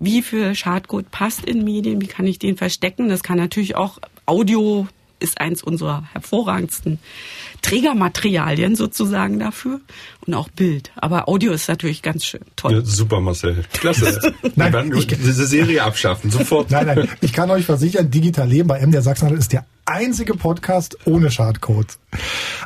[0.00, 3.08] wie viel Schadcode passt in Medien, wie kann ich den verstecken.
[3.08, 4.88] Das kann natürlich auch Audio
[5.20, 6.98] ist eins unserer hervorragendsten
[7.62, 9.80] Trägermaterialien sozusagen dafür
[10.26, 10.90] und auch Bild.
[10.96, 12.72] Aber Audio ist natürlich ganz schön toll.
[12.74, 13.64] Ja, super, Marcel.
[13.72, 14.20] Klasse.
[14.56, 16.70] Nein, Wir werden ich- diese Serie abschaffen, sofort.
[16.70, 20.34] Nein, nein, ich kann euch versichern, Digital Leben bei M der Sachsen ist der einzige
[20.34, 21.98] Podcast ohne Schadcode.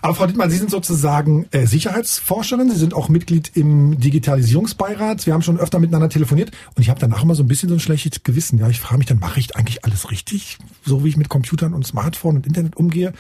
[0.03, 5.25] Aber Frau Dittmann, Sie sind sozusagen äh, Sicherheitsforscherin, Sie sind auch Mitglied im Digitalisierungsbeirat.
[5.27, 7.75] Wir haben schon öfter miteinander telefoniert und ich habe danach immer so ein bisschen so
[7.75, 8.59] ein schlechtes Gewissen.
[8.59, 11.73] Ja, ich frage mich dann, mache ich eigentlich alles richtig, so wie ich mit Computern
[11.75, 13.13] und Smartphone und Internet umgehe?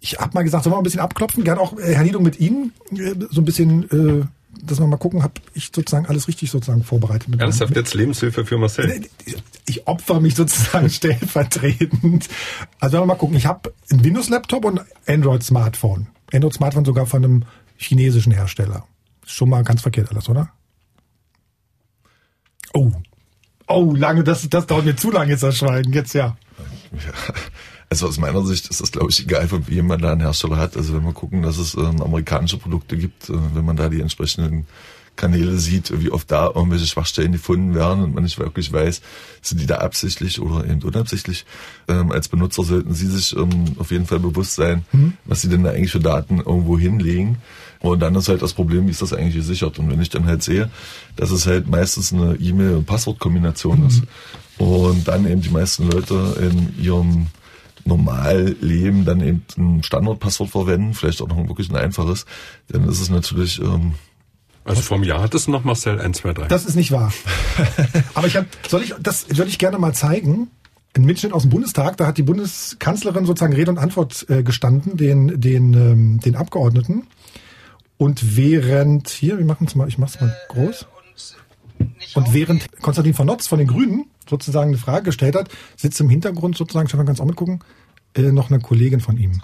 [0.00, 1.44] Ich habe mal gesagt, sollen wir mal ein bisschen abklopfen?
[1.44, 4.26] Gerne auch, äh, Herr Niedung, mit Ihnen äh, so ein bisschen, äh,
[4.62, 7.28] dass wir mal gucken, habe ich sozusagen alles richtig sozusagen vorbereitet.
[7.28, 9.02] Mit Ernsthaft jetzt Lebenshilfe für Marcel.
[9.66, 12.28] ich opfer mich sozusagen stellvertretend.
[12.80, 16.08] Also mal gucken, ich habe einen Windows-Laptop und ein Android-Smartphone.
[16.32, 17.44] Android-Smartphone sogar von einem
[17.76, 18.86] chinesischen Hersteller.
[19.24, 20.50] Schon mal ganz verkehrt alles, oder?
[22.72, 22.90] Oh.
[23.66, 25.92] Oh, lange, das, das dauert mir zu lange jetzt das Schweigen.
[25.92, 26.36] Jetzt ja.
[26.92, 27.34] Ja.
[27.90, 30.56] Also aus meiner Sicht ist es, glaube ich, egal, von wem man da einen Hersteller
[30.56, 30.76] hat.
[30.76, 34.00] Also wenn wir gucken, dass es ähm, amerikanische Produkte gibt, äh, wenn man da die
[34.00, 34.66] entsprechenden
[35.16, 39.00] Kanäle sieht, wie oft da irgendwelche Schwachstellen gefunden werden und man nicht wirklich weiß,
[39.42, 41.44] sind die da absichtlich oder eben unabsichtlich.
[41.86, 44.84] Ähm, als Benutzer sollten Sie sich ähm, auf jeden Fall bewusst sein,
[45.24, 47.38] was Sie denn da eigentlich für Daten irgendwo hinlegen.
[47.80, 49.78] Und dann ist halt das Problem, wie ist das eigentlich gesichert?
[49.78, 50.70] Und wenn ich dann halt sehe,
[51.16, 54.02] dass es halt meistens eine E-Mail- und Passwortkombination ist
[54.58, 57.26] und dann eben die meisten Leute in ihrem
[57.84, 62.26] Normalleben dann eben ein Standardpasswort verwenden, vielleicht auch noch ein wirklich ein einfaches,
[62.68, 63.94] dann ist es natürlich ähm,
[64.64, 66.48] Also vor einem Jahr hattest du noch Marcel 1, 2, 3.
[66.48, 67.12] Das ist nicht wahr.
[68.14, 70.50] Aber ich habe, soll ich, das würde ich gerne mal zeigen.
[70.96, 74.96] Ein Mitschnitt aus dem Bundestag, da hat die Bundeskanzlerin sozusagen Rede und Antwort äh, gestanden,
[74.96, 77.08] den, den, ähm, den Abgeordneten.
[77.96, 80.86] Und während, hier, wir machen es mal, ich mach's mal groß.
[82.14, 84.06] Und während Konstantin von Notz von den Grünen
[84.42, 87.60] sozusagen eine Frage gestellt hat, sitzt im Hintergrund sozusagen, ich kann ganz auch mitgucken,
[88.14, 89.40] äh, noch eine Kollegin von ihm.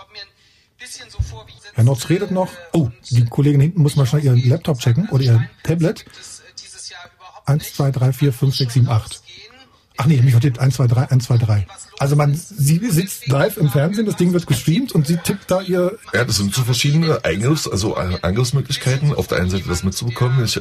[1.74, 2.48] Herr Notz redet noch.
[2.72, 6.04] Oh, die Kollegin hinten muss mal schnell ihren Laptop checken oder ihr Tablet.
[7.44, 9.22] Eins, zwei, drei, vier, fünf, sechs, sieben, acht.
[9.96, 11.66] Ach nee, mich hat 1, 2, 3, 1, 2, 3.
[11.98, 15.60] Also man, sie sitzt live im Fernsehen, das Ding wird gestreamt und sie tippt da
[15.60, 15.98] ihr...
[16.14, 19.14] Ja, das sind so verschiedene Eingriffs, also Angriffsmöglichkeiten.
[19.14, 20.42] Auf der einen Seite das mitzubekommen.
[20.42, 20.58] Ich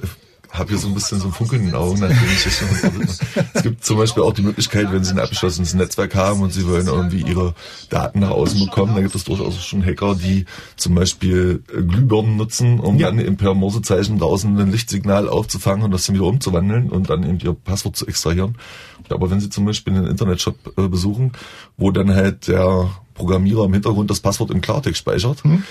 [0.51, 3.07] habe hier so ein bisschen so ein Funkeln in den Augen, nachdem ich das schon
[3.53, 6.67] Es gibt zum Beispiel auch die Möglichkeit, wenn Sie ein abgeschlossenes Netzwerk haben und Sie
[6.67, 7.53] wollen irgendwie Ihre
[7.89, 12.35] Daten nach außen bekommen, dann gibt es durchaus schon Hacker, die zum Beispiel äh, Glühbirnen
[12.35, 13.07] nutzen, um ja.
[13.07, 17.23] dann eben per Morsezeichen draußen ein Lichtsignal aufzufangen und das dann wieder umzuwandeln und dann
[17.23, 18.57] eben Ihr Passwort zu extrahieren.
[19.09, 21.33] Aber wenn Sie zum Beispiel einen Internetshop äh, besuchen,
[21.77, 25.63] wo dann halt der Programmierer im Hintergrund das Passwort im Klartext speichert, hm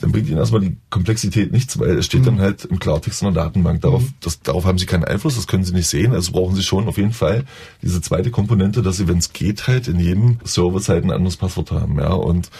[0.00, 2.26] dann bringt ihnen erstmal die Komplexität nichts, weil es steht mhm.
[2.26, 3.80] dann halt im Klartext in der Datenbank.
[3.80, 4.14] Darauf, mhm.
[4.20, 6.12] das, darauf haben sie keinen Einfluss, das können sie nicht sehen.
[6.12, 7.44] Also brauchen sie schon auf jeden Fall
[7.82, 11.36] diese zweite Komponente, dass sie, wenn es geht, halt in jedem Server halt ein anderes
[11.36, 11.98] Passwort haben.
[11.98, 12.50] Ja, und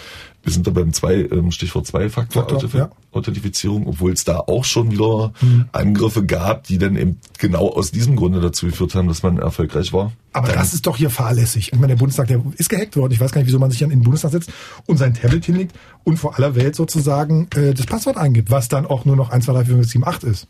[0.43, 3.89] wir sind da beim zwei, ähm, Stichwort Zwei-Faktor-Authentifizierung, ja.
[3.89, 5.65] obwohl es da auch schon wieder mhm.
[5.71, 9.91] Angriffe gab, die dann eben genau aus diesem Grunde dazu geführt haben, dass man erfolgreich
[9.91, 10.13] war.
[10.31, 11.71] Aber dann das ist doch hier fahrlässig.
[11.73, 13.11] Ich meine, der Bundestag, der ist gehackt worden.
[13.11, 14.51] Ich weiß gar nicht, wieso man sich dann in den Bundestag setzt
[14.85, 18.85] und sein Tablet hinlegt und vor aller Welt sozusagen äh, das Passwort eingibt, was dann
[18.85, 20.47] auch nur noch 1, 2, 3, 4, 5, 7, 8 ist.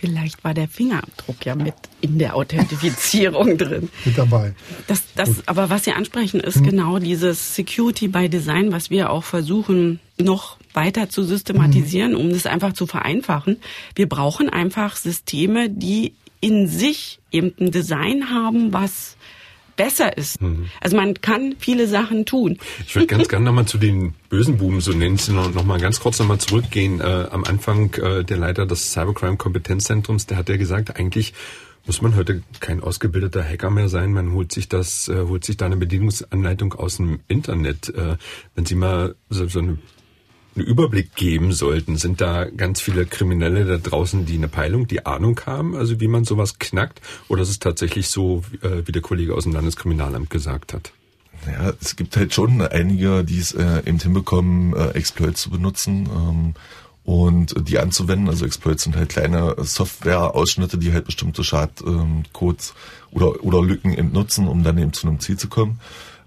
[0.00, 3.90] Vielleicht war der Fingerabdruck ja mit in der Authentifizierung drin.
[4.06, 4.54] Mit dabei.
[4.86, 6.62] Das, das, aber was Sie ansprechen, ist hm.
[6.62, 12.18] genau dieses Security by Design, was wir auch versuchen noch weiter zu systematisieren, hm.
[12.18, 13.58] um das einfach zu vereinfachen.
[13.94, 19.18] Wir brauchen einfach Systeme, die in sich eben ein Design haben, was
[19.80, 20.42] besser ist.
[20.42, 20.66] Mhm.
[20.82, 22.58] Also man kann viele Sachen tun.
[22.86, 26.00] Ich würde ganz gerne nochmal zu den bösen Buben, so nennen sie noch mal ganz
[26.00, 27.00] kurz nochmal zurückgehen.
[27.00, 31.32] Äh, am Anfang äh, der Leiter des Cybercrime Kompetenzzentrums, der hat ja gesagt, eigentlich
[31.86, 34.12] muss man heute kein ausgebildeter Hacker mehr sein.
[34.12, 37.88] Man holt sich das, äh, holt sich da eine Bedienungsanleitung aus dem Internet.
[37.88, 38.18] Äh,
[38.54, 39.78] wenn Sie mal so, so eine
[40.56, 41.96] einen Überblick geben sollten.
[41.96, 46.08] Sind da ganz viele Kriminelle da draußen, die eine Peilung, die Ahnung haben, also wie
[46.08, 47.00] man sowas knackt?
[47.28, 50.92] Oder ist es tatsächlich so, äh, wie der Kollege aus dem Landeskriminalamt gesagt hat?
[51.46, 56.08] Ja, es gibt halt schon einige, die es äh, eben hinbekommen, äh, Exploits zu benutzen
[56.12, 56.54] ähm,
[57.04, 58.28] und die anzuwenden.
[58.28, 62.24] Also Exploits sind halt kleine Software-Ausschnitte, die halt bestimmte Schadcodes ähm,
[63.12, 65.80] oder, oder Lücken entnutzen, um dann eben zu einem Ziel zu kommen.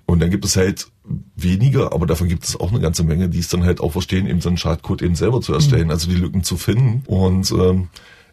[0.06, 0.88] Und dann gibt es halt
[1.36, 4.28] weniger, aber davon gibt es auch eine ganze Menge, die es dann halt auch verstehen,
[4.28, 5.92] eben so einen Schadcode eben selber zu erstellen, mhm.
[5.92, 7.04] also die Lücken zu finden.
[7.08, 7.90] Und ähm,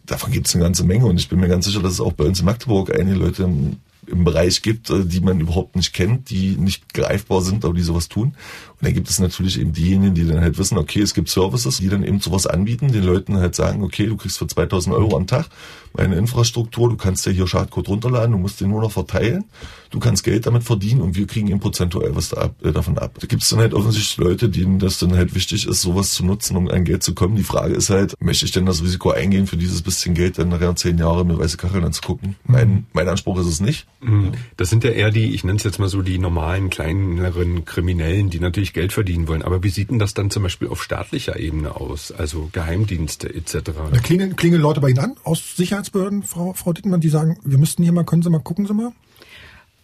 [0.06, 1.06] davon gibt es eine ganze Menge.
[1.06, 3.42] Und ich bin mir ganz sicher, dass es auch bei uns in Magdeburg einige Leute
[3.44, 7.74] im, im Bereich gibt, äh, die man überhaupt nicht kennt, die nicht greifbar sind, aber
[7.74, 8.35] die sowas tun.
[8.80, 11.78] Und dann gibt es natürlich eben diejenigen, die dann halt wissen, okay, es gibt Services,
[11.78, 15.16] die dann eben sowas anbieten, den Leuten halt sagen, okay, du kriegst für 2000 Euro
[15.16, 15.50] am Tag
[15.92, 19.44] meine Infrastruktur, du kannst ja hier Schadcode runterladen, du musst den nur noch verteilen,
[19.90, 22.98] du kannst Geld damit verdienen und wir kriegen eben prozentuell was da ab, äh, davon
[22.98, 23.16] ab.
[23.20, 26.24] Da gibt es dann halt offensichtlich Leute, denen das dann halt wichtig ist, sowas zu
[26.24, 27.36] nutzen, um an Geld zu kommen.
[27.36, 30.48] Die Frage ist halt, möchte ich denn das Risiko eingehen, für dieses bisschen Geld dann
[30.48, 32.36] nachher zehn Jahre mit weiße Kacheln anzugucken?
[32.44, 33.86] Mein, mein Anspruch ist es nicht.
[34.00, 34.32] Mhm.
[34.56, 38.30] Das sind ja eher die, ich nenne es jetzt mal so, die normalen, kleineren Kriminellen,
[38.30, 39.42] die natürlich natürlich Geld verdienen wollen.
[39.42, 42.12] Aber wie sieht denn das dann zum Beispiel auf staatlicher Ebene aus?
[42.12, 43.72] Also Geheimdienste etc.
[43.92, 47.59] Da klingeln, klingeln Leute bei Ihnen an aus Sicherheitsbehörden, Frau, Frau Dittmann, die sagen, wir
[47.59, 48.92] müssten hier mal, können Sie mal gucken Sie mal?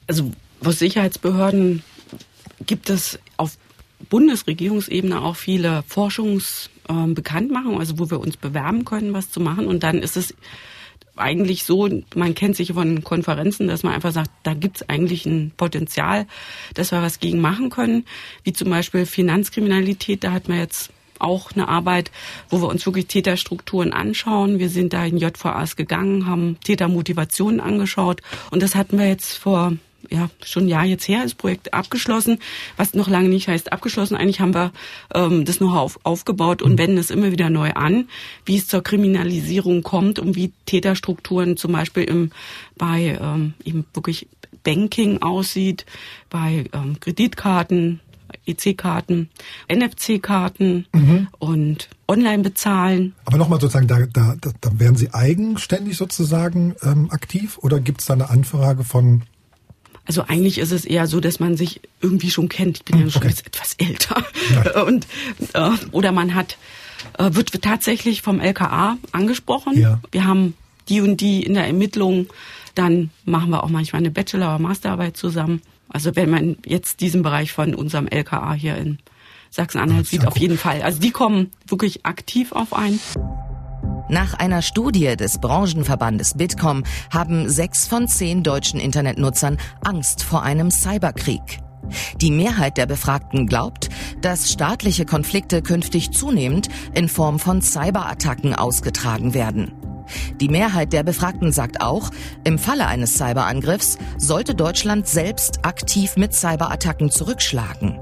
[0.07, 0.33] Also
[0.65, 1.83] aus Sicherheitsbehörden
[2.65, 3.59] gibt es auf
[4.09, 9.67] Bundesregierungsebene auch viele Forschungsbekanntmachungen, also wo wir uns bewerben können, was zu machen.
[9.67, 10.35] Und dann ist es
[11.17, 15.27] eigentlich so, man kennt sich von Konferenzen, dass man einfach sagt, da gibt es eigentlich
[15.27, 16.27] ein Potenzial,
[16.75, 18.05] dass wir was gegen machen können,
[18.45, 20.25] wie zum Beispiel Finanzkriminalität.
[20.25, 22.11] Da hat man jetzt auch eine Arbeit,
[22.51, 24.59] wo wir uns wirklich Täterstrukturen anschauen.
[24.59, 29.73] Wir sind da in JVAs gegangen, haben Tätermotivationen angeschaut und das hatten wir jetzt vor
[30.11, 32.39] ja, schon ein Jahr jetzt her, das Projekt abgeschlossen,
[32.77, 34.17] was noch lange nicht heißt abgeschlossen.
[34.17, 34.73] Eigentlich haben wir
[35.15, 38.09] ähm, das noch auf, aufgebaut und wenden es immer wieder neu an,
[38.45, 42.31] wie es zur Kriminalisierung kommt und wie Täterstrukturen zum Beispiel im,
[42.77, 44.29] bei ähm, eben wirklich
[44.63, 45.87] Banking aussieht,
[46.29, 48.01] bei ähm, Kreditkarten,
[48.47, 49.29] EC-Karten,
[49.73, 51.29] NFC-Karten mhm.
[51.39, 53.15] und online bezahlen.
[53.25, 58.07] Aber nochmal sozusagen, da, da, da werden Sie eigenständig sozusagen ähm, aktiv oder gibt es
[58.07, 59.23] da eine Anfrage von
[60.07, 62.79] also eigentlich ist es eher so, dass man sich irgendwie schon kennt.
[62.79, 63.31] Ich bin ja schon okay.
[63.31, 64.25] jetzt etwas älter.
[64.55, 64.83] Ja.
[64.85, 65.07] Und
[65.53, 66.57] äh, oder man hat
[67.19, 69.79] äh, wird tatsächlich vom LKA angesprochen.
[69.79, 70.01] Ja.
[70.13, 70.55] Wir haben
[70.89, 72.29] die und die in der Ermittlung.
[72.75, 75.63] Dann machen wir auch manchmal eine Bachelor- oder Masterarbeit zusammen.
[75.89, 78.99] Also wenn man jetzt diesen Bereich von unserem LKA hier in
[79.51, 80.83] Sachsen-Anhalt sieht, auf jeden Fall.
[80.83, 83.01] Also die kommen wirklich aktiv auf einen.
[84.09, 90.71] Nach einer Studie des Branchenverbandes Bitkom haben sechs von zehn deutschen Internetnutzern Angst vor einem
[90.71, 91.61] Cyberkrieg.
[92.21, 93.89] Die Mehrheit der Befragten glaubt,
[94.21, 99.73] dass staatliche Konflikte künftig zunehmend in Form von Cyberattacken ausgetragen werden.
[100.41, 102.11] Die Mehrheit der Befragten sagt auch,
[102.45, 107.99] im Falle eines Cyberangriffs sollte Deutschland selbst aktiv mit Cyberattacken zurückschlagen.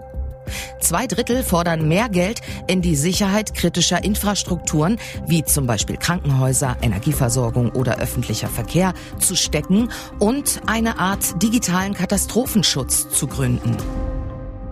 [0.81, 7.71] Zwei Drittel fordern mehr Geld in die Sicherheit kritischer Infrastrukturen, wie zum Beispiel Krankenhäuser, Energieversorgung
[7.71, 13.77] oder öffentlicher Verkehr, zu stecken und eine Art digitalen Katastrophenschutz zu gründen.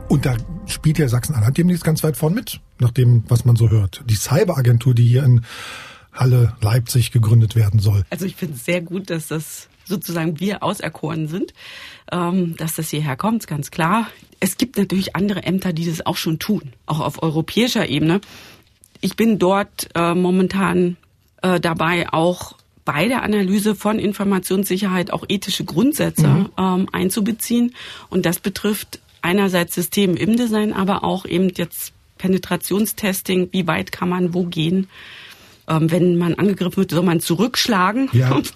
[0.08, 3.70] Und da spielt ja Sachsen-Anhalt demnächst ganz weit vorn mit, nach dem, was man so
[3.70, 4.02] hört.
[4.06, 5.44] Die Cyberagentur, die hier in
[6.12, 8.04] Halle Leipzig gegründet werden soll.
[8.10, 11.54] Also ich finde es sehr gut, dass das sozusagen wir auserkoren sind,
[12.10, 14.08] ähm, dass das hierher kommt, ganz klar.
[14.40, 18.20] Es gibt natürlich andere Ämter, die das auch schon tun, auch auf europäischer Ebene.
[19.00, 20.96] Ich bin dort äh, momentan
[21.42, 26.48] äh, dabei, auch bei der Analyse von Informationssicherheit auch ethische Grundsätze mhm.
[26.58, 27.74] ähm, einzubeziehen.
[28.10, 34.08] Und das betrifft einerseits System im Design, aber auch eben jetzt Penetrationstesting, wie weit kann
[34.08, 34.88] man wo gehen
[35.68, 38.08] ähm, wenn man angegriffen wird, soll man zurückschlagen.
[38.12, 38.40] Ja.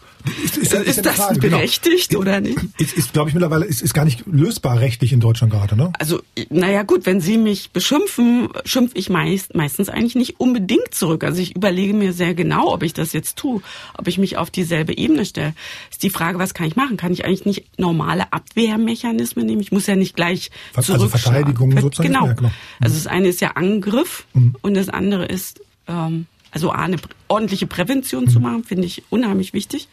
[0.45, 1.59] Ist, ist, ist, ist das Frage, genau.
[1.59, 2.23] berechtigt genau.
[2.23, 2.59] oder nicht?
[2.79, 5.93] Ist, ist glaube ich, mittlerweile ist, ist gar nicht lösbar rechtlich in Deutschland gerade, ne?
[6.01, 11.23] Also, naja gut, wenn Sie mich beschimpfen, schimpfe ich meist, meistens eigentlich nicht unbedingt zurück.
[11.23, 13.63] Also ich überlege mir sehr genau, ob ich das jetzt tue,
[13.97, 15.55] ob ich mich auf dieselbe Ebene stelle.
[15.91, 16.97] Ist die Frage, was kann ich machen?
[16.97, 19.61] Kann ich eigentlich nicht normale Abwehrmechanismen nehmen?
[19.61, 22.09] Ich muss ja nicht gleich was, Also Verteidigung sozusagen?
[22.09, 22.27] Genau.
[22.27, 22.51] Ja, genau.
[22.81, 24.57] Also das eine ist ja Angriff mhm.
[24.61, 26.97] und das andere ist ähm, also eine
[27.29, 29.89] ordentliche Prävention zu machen, finde ich unheimlich wichtig.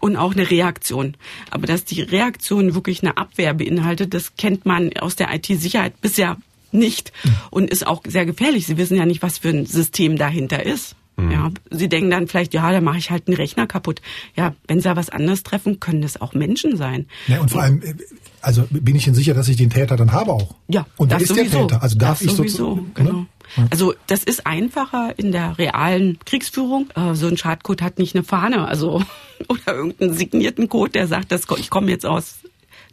[0.00, 1.16] Und auch eine Reaktion.
[1.50, 6.36] Aber dass die Reaktion wirklich eine Abwehr beinhaltet, das kennt man aus der IT-Sicherheit bisher
[6.72, 7.36] nicht mhm.
[7.50, 8.66] und ist auch sehr gefährlich.
[8.66, 10.96] Sie wissen ja nicht, was für ein System dahinter ist.
[11.16, 11.30] Mhm.
[11.30, 14.02] Ja, sie denken dann vielleicht, ja, da mache ich halt einen Rechner kaputt.
[14.36, 17.06] Ja, wenn sie da was anderes treffen, können das auch Menschen sein.
[17.28, 17.94] Ja, und vor allem, äh,
[18.40, 20.54] also bin ich Ihnen sicher, dass ich den Täter dann habe auch.
[20.68, 21.58] Ja, und das ist sowieso.
[21.58, 21.82] der Täter.
[21.82, 23.12] Also darf das ich sowieso, so, genau.
[23.12, 23.26] Ne?
[23.70, 26.90] Also das ist einfacher in der realen Kriegsführung.
[26.96, 29.02] Äh, so ein Schadcode hat nicht eine Fahne, also
[29.48, 32.38] oder irgendeinen signierten Code, der sagt, dass ich komme jetzt aus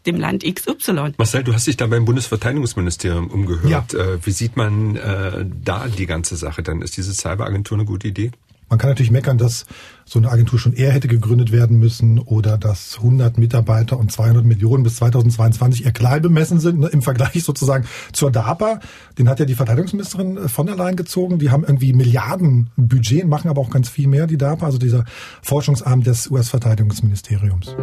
[0.05, 1.13] dem Land XY.
[1.17, 3.93] Marcel, du hast dich da beim Bundesverteidigungsministerium umgehört.
[3.93, 3.99] Ja.
[3.99, 6.81] Äh, wie sieht man äh, da die ganze Sache dann?
[6.81, 8.31] Ist diese Cyberagentur eine gute Idee?
[8.71, 9.65] Man kann natürlich meckern, dass
[10.05, 14.45] so eine Agentur schon eher hätte gegründet werden müssen oder dass 100 Mitarbeiter und 200
[14.45, 18.79] Millionen bis 2022 eher klein bemessen sind ne, im Vergleich sozusagen zur DARPA.
[19.17, 21.37] Den hat ja die Verteidigungsministerin äh, von der Leyen gezogen.
[21.37, 25.03] Die haben irgendwie Milliarden Budget, machen aber auch ganz viel mehr, die DARPA, also dieser
[25.41, 27.75] Forschungsarm des US-Verteidigungsministeriums.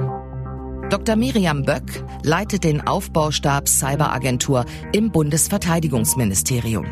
[0.91, 1.17] Dr.
[1.17, 6.87] Miriam Böck leitet den Aufbaustab Cyberagentur im Bundesverteidigungsministerium.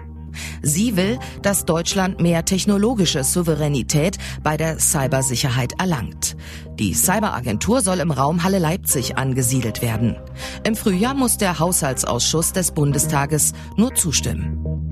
[0.60, 6.36] Sie will, dass Deutschland mehr technologische Souveränität bei der Cybersicherheit erlangt.
[6.78, 10.16] Die Cyberagentur soll im Raum Halle Leipzig angesiedelt werden.
[10.64, 14.85] Im Frühjahr muss der Haushaltsausschuss des Bundestages nur zustimmen.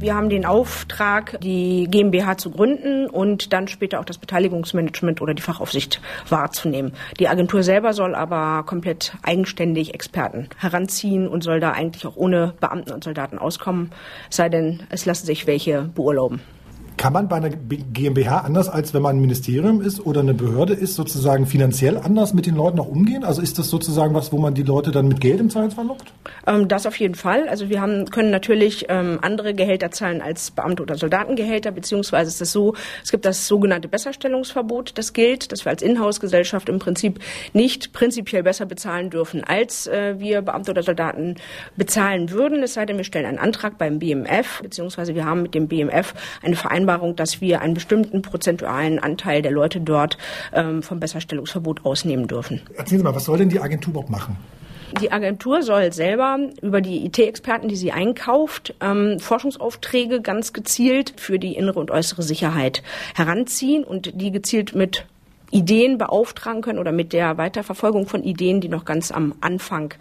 [0.00, 5.34] Wir haben den Auftrag, die GmbH zu gründen und dann später auch das Beteiligungsmanagement oder
[5.34, 6.92] die Fachaufsicht wahrzunehmen.
[7.18, 12.54] Die Agentur selber soll aber komplett eigenständig Experten heranziehen und soll da eigentlich auch ohne
[12.60, 13.92] Beamten und Soldaten auskommen,
[14.30, 16.40] sei denn, es lassen sich welche beurlauben.
[17.00, 20.74] Kann man bei einer GmbH anders als wenn man ein Ministerium ist oder eine Behörde
[20.74, 23.24] ist, sozusagen finanziell anders mit den Leuten auch umgehen?
[23.24, 26.12] Also ist das sozusagen was, wo man die Leute dann mit Geld im Zweifelsfall lockt?
[26.46, 27.48] Ähm, das auf jeden Fall.
[27.48, 32.42] Also wir haben, können natürlich ähm, andere Gehälter zahlen als Beamte- oder Soldatengehälter, beziehungsweise ist
[32.42, 37.18] es so, es gibt das sogenannte Besserstellungsverbot, das gilt, dass wir als Inhouse-Gesellschaft im Prinzip
[37.54, 41.36] nicht prinzipiell besser bezahlen dürfen, als äh, wir Beamte oder Soldaten
[41.76, 42.62] bezahlen würden.
[42.62, 46.12] Es sei denn, wir stellen einen Antrag beim BMF, beziehungsweise wir haben mit dem BMF
[46.42, 50.18] eine Vereinbarung Vereinbarung, dass wir einen bestimmten prozentualen Anteil der Leute dort
[50.52, 52.60] ähm, vom Besserstellungsverbot ausnehmen dürfen.
[52.76, 54.36] Erzählen Sie mal, was soll denn die Agentur überhaupt machen?
[55.00, 61.38] Die Agentur soll selber über die IT-Experten, die sie einkauft, ähm, Forschungsaufträge ganz gezielt für
[61.38, 62.82] die innere und äußere Sicherheit
[63.14, 65.06] heranziehen und die gezielt mit
[65.50, 69.94] Ideen beauftragen können oder mit der Weiterverfolgung von Ideen, die noch ganz am Anfang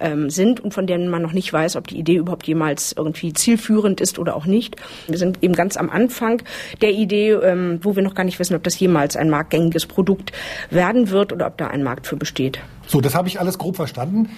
[0.00, 3.32] ähm, sind und von denen man noch nicht weiß, ob die Idee überhaupt jemals irgendwie
[3.32, 4.76] zielführend ist oder auch nicht.
[5.06, 6.42] Wir sind eben ganz am Anfang
[6.80, 10.32] der Idee, ähm, wo wir noch gar nicht wissen, ob das jemals ein marktgängiges Produkt
[10.70, 12.58] werden wird oder ob da ein Markt für besteht.
[12.86, 14.30] So, das habe ich alles grob verstanden.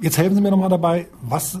[0.00, 1.60] Jetzt helfen Sie mir nochmal dabei, was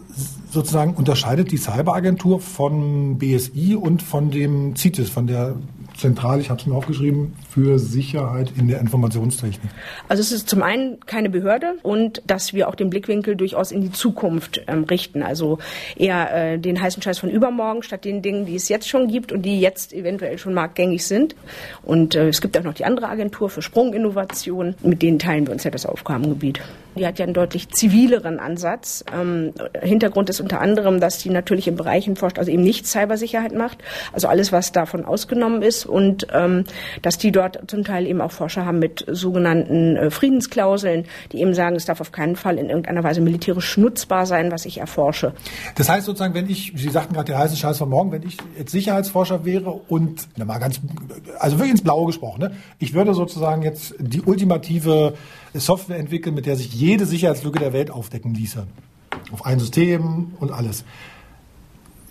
[0.50, 5.54] sozusagen unterscheidet die Cyberagentur von BSI und von dem CITES, von der
[5.96, 9.70] zentral, ich habe es mir aufgeschrieben, für Sicherheit in der Informationstechnik?
[10.08, 13.80] Also es ist zum einen keine Behörde und dass wir auch den Blickwinkel durchaus in
[13.80, 15.22] die Zukunft ähm, richten.
[15.22, 15.58] Also
[15.96, 19.32] eher äh, den heißen Scheiß von übermorgen statt den Dingen, die es jetzt schon gibt
[19.32, 21.34] und die jetzt eventuell schon marktgängig sind.
[21.82, 24.74] Und äh, es gibt auch noch die andere Agentur für Sprunginnovation.
[24.82, 26.60] Mit denen teilen wir uns ja das Aufgabengebiet.
[26.96, 29.04] Die hat ja einen deutlich zivileren Ansatz.
[29.14, 33.54] Ähm, Hintergrund ist unter anderem, dass die natürlich in Bereichen forscht, also eben nicht Cybersicherheit
[33.54, 33.78] macht.
[34.12, 36.64] Also alles, was davon ausgenommen ist, und ähm,
[37.02, 41.54] dass die dort zum Teil eben auch Forscher haben mit sogenannten äh, Friedensklauseln, die eben
[41.54, 45.32] sagen, es darf auf keinen Fall in irgendeiner Weise militärisch nutzbar sein, was ich erforsche.
[45.76, 48.36] Das heißt sozusagen, wenn ich, Sie sagten gerade der heiße Scheiß von morgen, wenn ich
[48.58, 50.80] jetzt Sicherheitsforscher wäre und, na mal ganz,
[51.38, 52.52] also wirklich ins Blaue gesprochen, ne?
[52.78, 55.14] ich würde sozusagen jetzt die ultimative
[55.54, 58.66] Software entwickeln, mit der sich jede Sicherheitslücke der Welt aufdecken ließe.
[59.30, 60.84] Auf ein System und alles.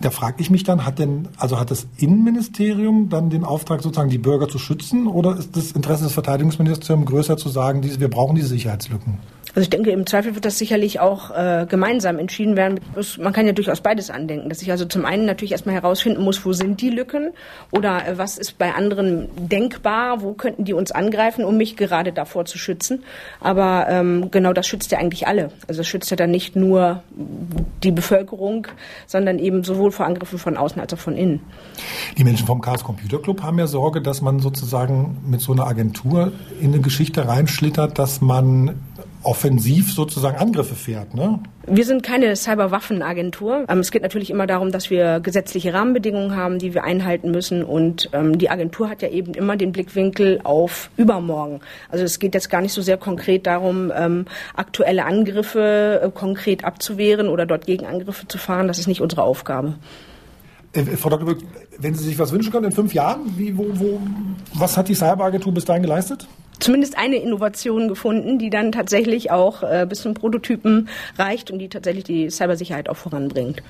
[0.02, 4.10] Da frage ich mich dann, hat denn, also hat das Innenministerium dann den Auftrag, sozusagen
[4.10, 8.36] die Bürger zu schützen, oder ist das Interesse des Verteidigungsministeriums größer zu sagen, wir brauchen
[8.36, 9.20] diese Sicherheitslücken?
[9.54, 12.80] Also ich denke, im Zweifel wird das sicherlich auch äh, gemeinsam entschieden werden.
[13.20, 16.46] Man kann ja durchaus beides andenken, dass ich also zum einen natürlich erstmal herausfinden muss,
[16.46, 17.32] wo sind die Lücken
[17.72, 22.14] oder äh, was ist bei anderen denkbar, wo könnten die uns angreifen, um mich gerade
[22.14, 23.04] davor zu schützen.
[23.42, 25.52] Aber ähm, genau das schützt ja eigentlich alle.
[25.68, 27.04] Also es schützt ja dann nicht nur
[27.84, 28.68] die Bevölkerung,
[29.06, 31.42] sondern eben sowohl vor Angriffen von außen als auch von innen.
[32.18, 35.68] Die Menschen vom Chaos Computer Club haben ja Sorge, dass man sozusagen mit so einer
[35.68, 38.80] Agentur in eine Geschichte reinschlittert, dass man
[39.24, 41.14] offensiv sozusagen Angriffe fährt.
[41.14, 41.40] Ne?
[41.68, 43.66] Wir sind keine Cyberwaffenagentur.
[43.70, 47.64] Ähm, es geht natürlich immer darum, dass wir gesetzliche Rahmenbedingungen haben, die wir einhalten müssen.
[47.64, 51.62] Und ähm, die Agentur hat ja eben immer den Blickwinkel auf übermorgen.
[51.90, 56.66] Also es geht jetzt gar nicht so sehr konkret darum, ähm, aktuelle Angriffe äh, konkret
[56.66, 58.68] abzuwehren oder dort Gegenangriffe zu fahren.
[58.68, 59.76] Das ist nicht unsere Aufgabe.
[60.74, 61.26] Äh, Frau Dr.
[61.26, 61.40] Böck,
[61.78, 64.00] wenn Sie sich was wünschen können in fünf Jahren, wie, wo, wo,
[64.54, 66.28] was hat die Cyberagentur bis dahin geleistet?
[66.62, 71.70] Zumindest eine Innovation gefunden, die dann tatsächlich auch äh, bis zum Prototypen reicht und die
[71.70, 73.62] tatsächlich die Cybersicherheit auch voranbringt.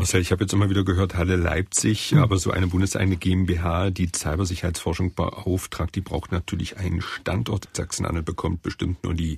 [0.00, 2.20] Marcel, ich habe jetzt immer wieder gehört, Halle Leipzig, mhm.
[2.20, 7.68] aber so eine bundeseigene GmbH, die Cybersicherheitsforschung beauftragt, die braucht natürlich einen Standort.
[7.76, 9.36] Sachsen-Anhalt bekommt bestimmt nur die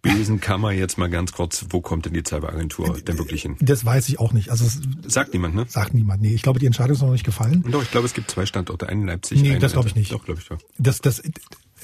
[0.00, 0.72] Besenkammer.
[0.72, 3.56] Jetzt mal ganz kurz, wo kommt denn die Cyberagentur denn wirklich hin?
[3.60, 4.48] Das weiß ich auch nicht.
[4.48, 4.64] Also
[5.06, 5.66] sagt niemand, ne?
[5.68, 6.22] Sagt niemand.
[6.22, 7.62] Nee, ich glaube, die Entscheidung ist noch nicht gefallen.
[7.70, 9.42] Doch, ich glaube, es gibt zwei Standorte, einen in Leipzig.
[9.42, 10.10] Nee, das glaube ich nicht.
[10.10, 10.58] Doch, glaube ich doch.
[10.78, 11.22] Das, das,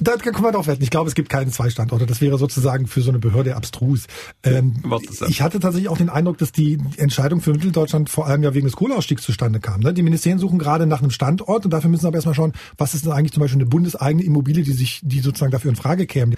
[0.00, 0.82] da können wir doch wetten.
[0.82, 2.06] Ich glaube, es gibt keine zwei Standorte.
[2.06, 4.06] Das wäre sozusagen für so eine Behörde abstrus.
[4.42, 4.82] Ähm,
[5.28, 8.66] ich hatte tatsächlich auch den Eindruck, dass die Entscheidung für Mitteldeutschland vor allem ja wegen
[8.66, 9.80] des Kohleausstiegs zustande kam.
[9.80, 9.94] Ne?
[9.94, 13.04] Die Ministerien suchen gerade nach einem Standort und dafür müssen aber erstmal schauen, was ist
[13.04, 16.34] denn eigentlich zum Beispiel eine bundeseigene Immobilie, die sich, die sozusagen dafür in Frage käme.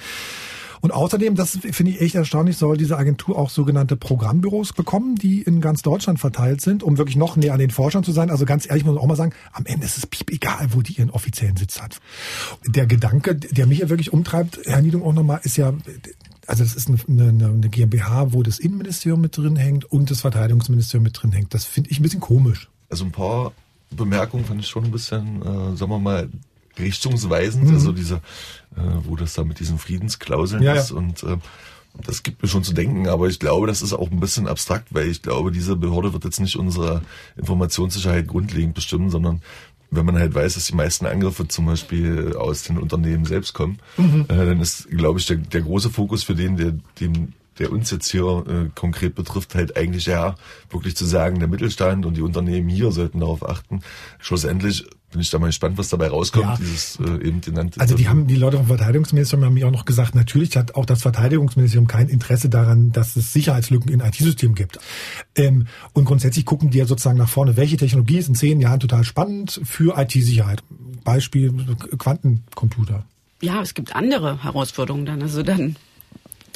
[0.87, 5.43] Und außerdem, das finde ich echt erstaunlich, soll diese Agentur auch sogenannte Programmbüros bekommen, die
[5.43, 8.31] in ganz Deutschland verteilt sind, um wirklich noch näher an den Forschern zu sein.
[8.31, 10.83] Also ganz ehrlich muss man auch mal sagen, am Ende ist es piep egal, wo
[10.83, 11.99] die ihren offiziellen Sitz hat.
[12.69, 15.75] Der Gedanke, der mich ja wirklich umtreibt, Herr Niedung auch nochmal, ist ja,
[16.47, 20.21] also das ist eine, eine, eine GmbH, wo das Innenministerium mit drin hängt und das
[20.21, 21.53] Verteidigungsministerium mit drin hängt.
[21.53, 22.71] Das finde ich ein bisschen komisch.
[22.91, 23.51] Also ein paar
[23.91, 26.29] Bemerkungen fand ich schon ein bisschen, äh, sagen wir mal,
[26.79, 27.75] richtungsweisend, mhm.
[27.75, 28.17] also diese,
[28.77, 31.37] äh, wo das da mit diesen Friedensklauseln ja, ist und äh,
[32.05, 34.89] das gibt mir schon zu denken, aber ich glaube, das ist auch ein bisschen abstrakt,
[34.93, 37.03] weil ich glaube, diese Behörde wird jetzt nicht unsere
[37.37, 39.41] Informationssicherheit grundlegend bestimmen, sondern
[39.91, 43.79] wenn man halt weiß, dass die meisten Angriffe zum Beispiel aus den Unternehmen selbst kommen,
[43.97, 44.27] mhm.
[44.29, 47.91] äh, dann ist, glaube ich, der, der große Fokus für den, der dem der uns
[47.91, 50.35] jetzt hier äh, konkret betrifft, halt eigentlich ja
[50.71, 53.81] wirklich zu sagen, der Mittelstand und die Unternehmen hier sollten darauf achten.
[54.19, 54.85] Schlussendlich
[55.17, 56.57] bin ich da mal gespannt, was dabei rauskommt, ja.
[56.57, 57.81] dieses äh, eben genannte.
[57.81, 60.85] Also die haben die Leute vom Verteidigungsministerium haben mir auch noch gesagt, natürlich hat auch
[60.85, 64.79] das Verteidigungsministerium kein Interesse daran, dass es Sicherheitslücken in IT-Systemen gibt.
[65.35, 68.79] Ähm, und grundsätzlich gucken die ja sozusagen nach vorne, welche Technologie ist in zehn Jahren
[68.79, 70.63] total spannend für IT-Sicherheit.
[71.03, 71.53] Beispiel
[71.99, 73.05] Quantencomputer.
[73.41, 75.23] Ja, es gibt andere Herausforderungen dann.
[75.23, 75.77] Also dann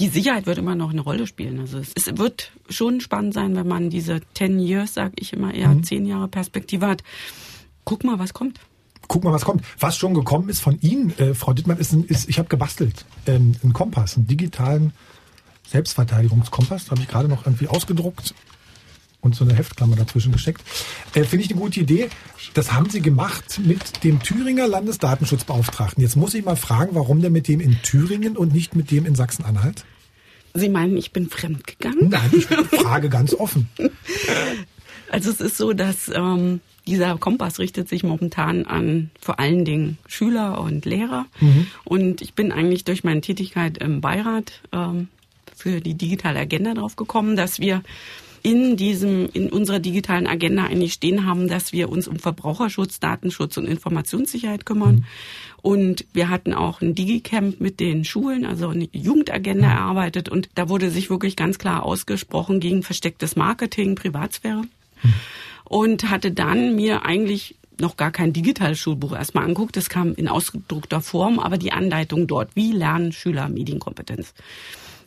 [0.01, 1.61] die Sicherheit wird immer noch eine Rolle spielen.
[1.61, 5.53] Also es, es wird schon spannend sein, wenn man diese 10 Years, sag ich immer
[5.53, 5.85] eher, mhm.
[5.85, 7.03] 10 Jahre Perspektive hat
[7.84, 8.60] guck mal, was kommt.
[9.08, 9.64] Guck mal, was kommt.
[9.78, 13.04] Was schon gekommen ist von Ihnen, äh, Frau Dittmann, ist, ein, ist ich habe gebastelt.
[13.26, 14.92] Ähm, einen Kompass, einen digitalen
[15.68, 16.90] Selbstverteidigungskompass.
[16.90, 18.34] Habe ich gerade noch irgendwie ausgedruckt
[19.20, 20.62] und so eine Heftklammer dazwischen gesteckt.
[21.14, 22.08] Äh, Finde ich eine gute Idee.
[22.54, 26.02] Das haben Sie gemacht mit dem Thüringer Landesdatenschutzbeauftragten.
[26.02, 29.06] Jetzt muss ich mal fragen, warum der mit dem in Thüringen und nicht mit dem
[29.06, 29.84] in Sachsen-Anhalt?
[30.54, 32.08] Sie meinen, ich bin fremdgegangen?
[32.08, 32.46] Nein, ich
[32.80, 33.68] frage ganz offen.
[35.10, 36.60] Also es ist so, dass ähm,
[36.90, 41.26] dieser Kompass richtet sich momentan an vor allen Dingen Schüler und Lehrer.
[41.40, 41.66] Mhm.
[41.85, 45.09] Und ich bin eigentlich durch meine Tätigkeit im Beirat ähm,
[45.55, 47.83] für die digitale Agenda drauf gekommen, dass wir
[48.42, 53.56] in diesem, in unserer digitalen Agenda eigentlich stehen haben, dass wir uns um Verbraucherschutz, Datenschutz
[53.56, 54.96] und Informationssicherheit kümmern.
[54.96, 55.04] Mhm.
[55.62, 59.75] Und wir hatten auch ein Digicamp mit den Schulen, also eine Jugendagenda mhm.
[59.75, 60.29] erarbeitet.
[60.29, 64.62] Und da wurde sich wirklich ganz klar ausgesprochen gegen verstecktes Marketing, Privatsphäre.
[65.02, 65.14] Mhm
[65.71, 69.77] und hatte dann mir eigentlich noch gar kein digitales Schulbuch erstmal anguckt.
[69.77, 74.35] Das kam in ausgedruckter Form, aber die Anleitung dort, wie lernen Schüler Medienkompetenz.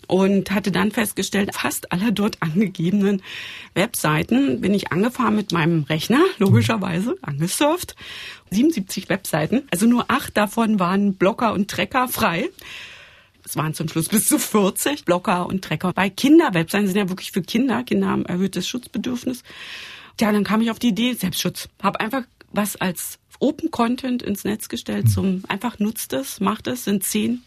[0.07, 3.21] und hatte dann festgestellt, fast alle dort angegebenen
[3.73, 7.95] Webseiten bin ich angefahren mit meinem Rechner, logischerweise, angesurft.
[8.51, 12.49] 77 Webseiten, also nur acht davon waren Blocker und Trecker frei.
[13.45, 15.91] Es waren zum Schluss bis zu 40 Blocker und Trecker.
[15.93, 17.83] Bei Kinderwebseiten sind ja wirklich für Kinder.
[17.83, 19.43] Kinder haben erhöhtes Schutzbedürfnis.
[20.19, 21.69] Ja, dann kam ich auf die Idee, Selbstschutz.
[21.81, 26.85] Hab einfach was als Open Content ins Netz gestellt zum einfach nutzt es, macht es,
[26.85, 27.43] sind zehn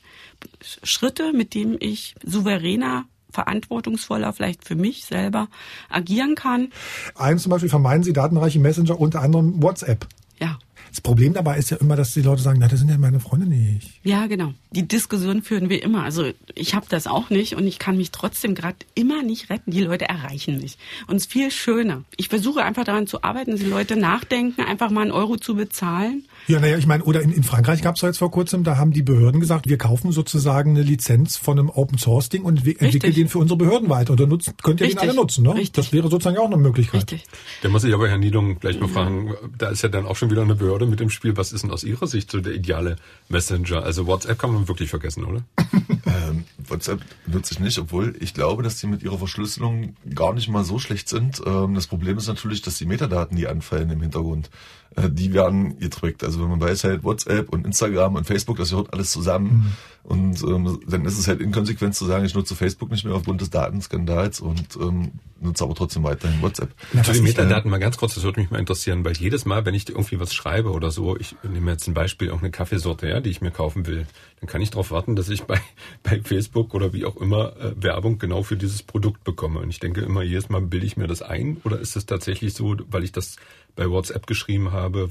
[0.82, 5.48] Schritte, mit denen ich souveräner verantwortungsvoller vielleicht für mich selber
[5.88, 6.70] agieren kann.
[7.14, 10.06] Eins zum Beispiel vermeiden Sie datenreiche Messenger, unter anderem WhatsApp.
[10.86, 10.90] Ja.
[10.90, 13.20] Das Problem dabei ist ja immer, dass die Leute sagen, na, das sind ja meine
[13.20, 13.90] Freunde nicht.
[14.02, 14.54] Ja, genau.
[14.72, 16.04] Die Diskussion führen wir immer.
[16.04, 19.70] Also ich habe das auch nicht und ich kann mich trotzdem gerade immer nicht retten.
[19.70, 20.78] Die Leute erreichen mich.
[21.06, 22.04] Und es ist viel schöner.
[22.16, 25.54] Ich versuche einfach daran zu arbeiten, dass die Leute nachdenken, einfach mal einen Euro zu
[25.54, 28.76] bezahlen ja, naja, ich meine, oder in, in Frankreich gab es jetzt vor kurzem, da
[28.76, 32.64] haben die Behörden gesagt, wir kaufen sozusagen eine Lizenz von einem Open Source Ding und
[32.64, 34.12] entwickeln den für unsere Behörden weiter.
[34.12, 35.00] Und dann nutzt, könnt ihr Richtig.
[35.00, 35.42] den alle nutzen.
[35.42, 35.54] Ne?
[35.54, 35.72] Richtig.
[35.72, 37.12] Das wäre sozusagen auch eine Möglichkeit.
[37.12, 37.24] Richtig.
[37.62, 40.30] Da muss ich aber Herrn Niedung gleich mal fragen, da ist ja dann auch schon
[40.30, 41.36] wieder eine Behörde mit dem Spiel.
[41.38, 42.96] Was ist denn aus Ihrer Sicht so der ideale
[43.30, 43.82] Messenger?
[43.82, 45.42] Also WhatsApp kann man wirklich vergessen, oder?
[46.06, 50.48] ähm, WhatsApp nutze ich nicht, obwohl ich glaube, dass die mit ihrer Verschlüsselung gar nicht
[50.48, 51.40] mal so schlecht sind.
[51.46, 54.50] Ähm, das Problem ist natürlich, dass die Metadaten, die anfallen im Hintergrund,
[54.96, 56.24] die werden gedrückt.
[56.24, 59.48] Also wenn man weiß halt WhatsApp und Instagram und Facebook, das gehört alles zusammen.
[59.48, 59.72] Mhm.
[60.06, 63.40] Und ähm, dann ist es halt inkonsequent zu sagen, ich nutze Facebook nicht mehr aufgrund
[63.40, 65.10] des Datenskandals und ähm,
[65.40, 66.70] nutze aber trotzdem weiterhin WhatsApp.
[66.92, 69.66] Ja, Zu den Metadaten mal ganz kurz, das würde mich mal interessieren, weil jedes Mal,
[69.66, 73.20] wenn ich irgendwie was schreibe oder so, ich nehme jetzt ein Beispiel, irgendeine Kaffeesorte, ja,
[73.20, 74.06] die ich mir kaufen will,
[74.40, 75.60] dann kann ich darauf warten, dass ich bei,
[76.04, 79.58] bei Facebook oder wie auch immer äh, Werbung genau für dieses Produkt bekomme.
[79.58, 82.54] Und ich denke immer, jedes Mal bilde ich mir das ein oder ist es tatsächlich
[82.54, 83.36] so, weil ich das
[83.76, 85.10] bei WhatsApp geschrieben habe,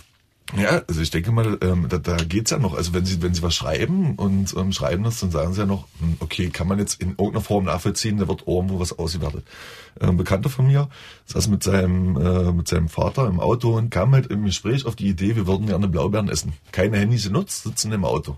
[0.54, 2.76] ja, also ich denke mal, ähm, da, da geht's ja noch.
[2.76, 5.66] Also wenn Sie wenn Sie was schreiben und ähm, schreiben das, dann sagen Sie ja
[5.66, 9.43] noch, hm, okay, kann man jetzt in irgendeiner Form nachvollziehen, da wird irgendwo was ausgewertet.
[10.00, 10.88] Ähm, Bekannter von mir
[11.26, 14.96] saß mit seinem äh, mit seinem Vater im Auto und kam halt im Gespräch auf
[14.96, 16.54] die Idee, wir würden gerne Blaubeeren essen.
[16.72, 18.36] Keine Handys genutzt, sitzen im Auto.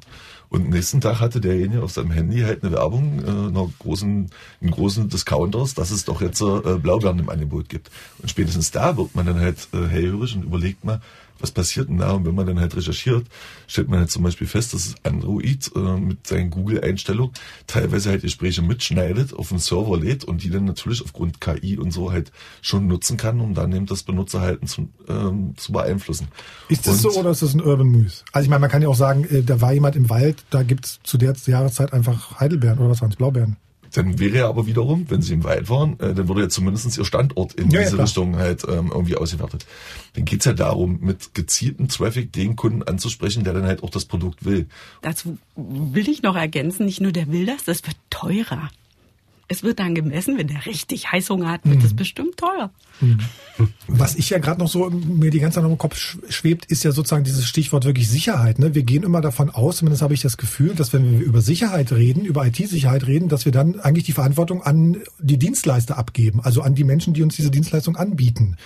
[0.50, 4.30] Und nächsten Tag hatte derjenige auf seinem Handy halt eine Werbung äh, einer großen,
[4.62, 7.92] einen großen Discounters, dass es doch jetzt äh, Blaubeeren im Angebot gibt.
[8.20, 11.02] Und spätestens da wird man dann halt äh, hellhörig und überlegt mal,
[11.40, 12.12] was passiert denn da?
[12.12, 13.26] Und wenn man dann halt recherchiert,
[13.68, 17.34] stellt man halt zum Beispiel fest, dass Android äh, mit seinen Google-Einstellungen
[17.68, 21.92] teilweise halt Gespräche mitschneidet, auf den Server lädt und die dann natürlich aufgrund KI und
[21.92, 22.32] so halt
[22.62, 26.28] schon nutzen kann, um dann eben das Benutzerhalten zu, ähm, zu beeinflussen.
[26.70, 28.24] Ist das und so oder ist das ein Urban Muse?
[28.32, 30.64] Also ich meine, man kann ja auch sagen, äh, da war jemand im Wald, da
[30.64, 33.58] gibt's zu der Jahreszeit einfach Heidelbeeren oder was waren es, Blaubeeren.
[33.94, 36.98] Dann wäre ja aber wiederum, wenn sie im Wald waren, äh, dann würde ja zumindest
[36.98, 39.66] ihr Standort in ja, diese ja, Richtung halt ähm, irgendwie ausgewertet.
[40.14, 44.06] Dann geht's ja darum, mit gezieltem Traffic den Kunden anzusprechen, der dann halt auch das
[44.06, 44.68] Produkt will.
[45.02, 48.70] Dazu will ich noch ergänzen, nicht nur der will das, das wird teurer.
[49.50, 51.96] Es wird dann gemessen, wenn der richtig Heißhunger hat, wird es mhm.
[51.96, 52.70] bestimmt teuer.
[53.00, 53.20] Mhm.
[53.88, 56.84] Was ich ja gerade noch so mir die ganze Zeit noch im Kopf schwebt, ist
[56.84, 58.60] ja sozusagen dieses Stichwort wirklich Sicherheit.
[58.60, 58.76] Ne?
[58.76, 61.94] Wir gehen immer davon aus, zumindest habe ich das Gefühl, dass wenn wir über Sicherheit
[61.94, 66.62] reden, über IT-Sicherheit reden, dass wir dann eigentlich die Verantwortung an die Dienstleister abgeben, also
[66.62, 68.58] an die Menschen, die uns diese Dienstleistung anbieten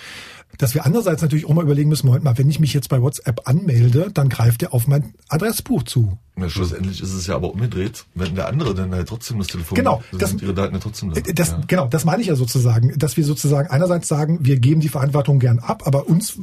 [0.58, 3.00] dass wir andererseits natürlich auch mal überlegen müssen, Moment mal, wenn ich mich jetzt bei
[3.00, 6.18] WhatsApp anmelde, dann greift er auf mein Adressbuch zu.
[6.34, 9.76] Na, schlussendlich ist es ja aber umgedreht, wenn der andere dann halt trotzdem das Telefon
[9.76, 11.20] genau, das, sind ihre Daten ja trotzdem da.
[11.20, 11.60] Das, ja.
[11.66, 15.38] Genau, das meine ich ja sozusagen, dass wir sozusagen einerseits sagen, wir geben die Verantwortung
[15.38, 16.38] gern ab, aber uns,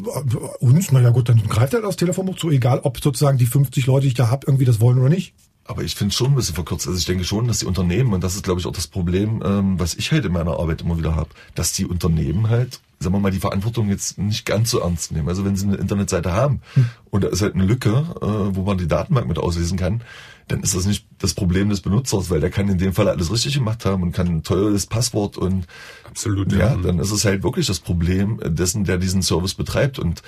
[0.60, 4.02] uns, naja gut, dann greift er das Telefonbuch zu, egal ob sozusagen die 50 Leute,
[4.04, 5.34] die ich da habe, irgendwie das wollen oder nicht.
[5.70, 6.88] Aber ich finde schon ein bisschen verkürzt.
[6.88, 9.44] Also ich denke schon, dass die Unternehmen, und das ist glaube ich auch das Problem,
[9.46, 13.16] ähm, was ich halt in meiner Arbeit immer wieder habe, dass die Unternehmen halt sagen
[13.16, 15.30] wir mal, die Verantwortung jetzt nicht ganz so ernst nehmen.
[15.30, 16.90] Also wenn Sie eine Internetseite haben hm.
[17.12, 17.92] und da ist halt eine Lücke,
[18.22, 20.02] äh, wo man die Datenbank mit auslesen kann,
[20.50, 23.32] dann ist das nicht das Problem des Benutzers, weil der kann in dem Fall alles
[23.32, 25.68] richtig gemacht haben und kann ein teures Passwort und
[26.04, 30.00] absolut ja, ja, dann ist es halt wirklich das Problem dessen, der diesen Service betreibt.
[30.00, 30.24] Und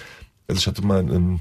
[0.48, 1.40] also ich hatte mal einen,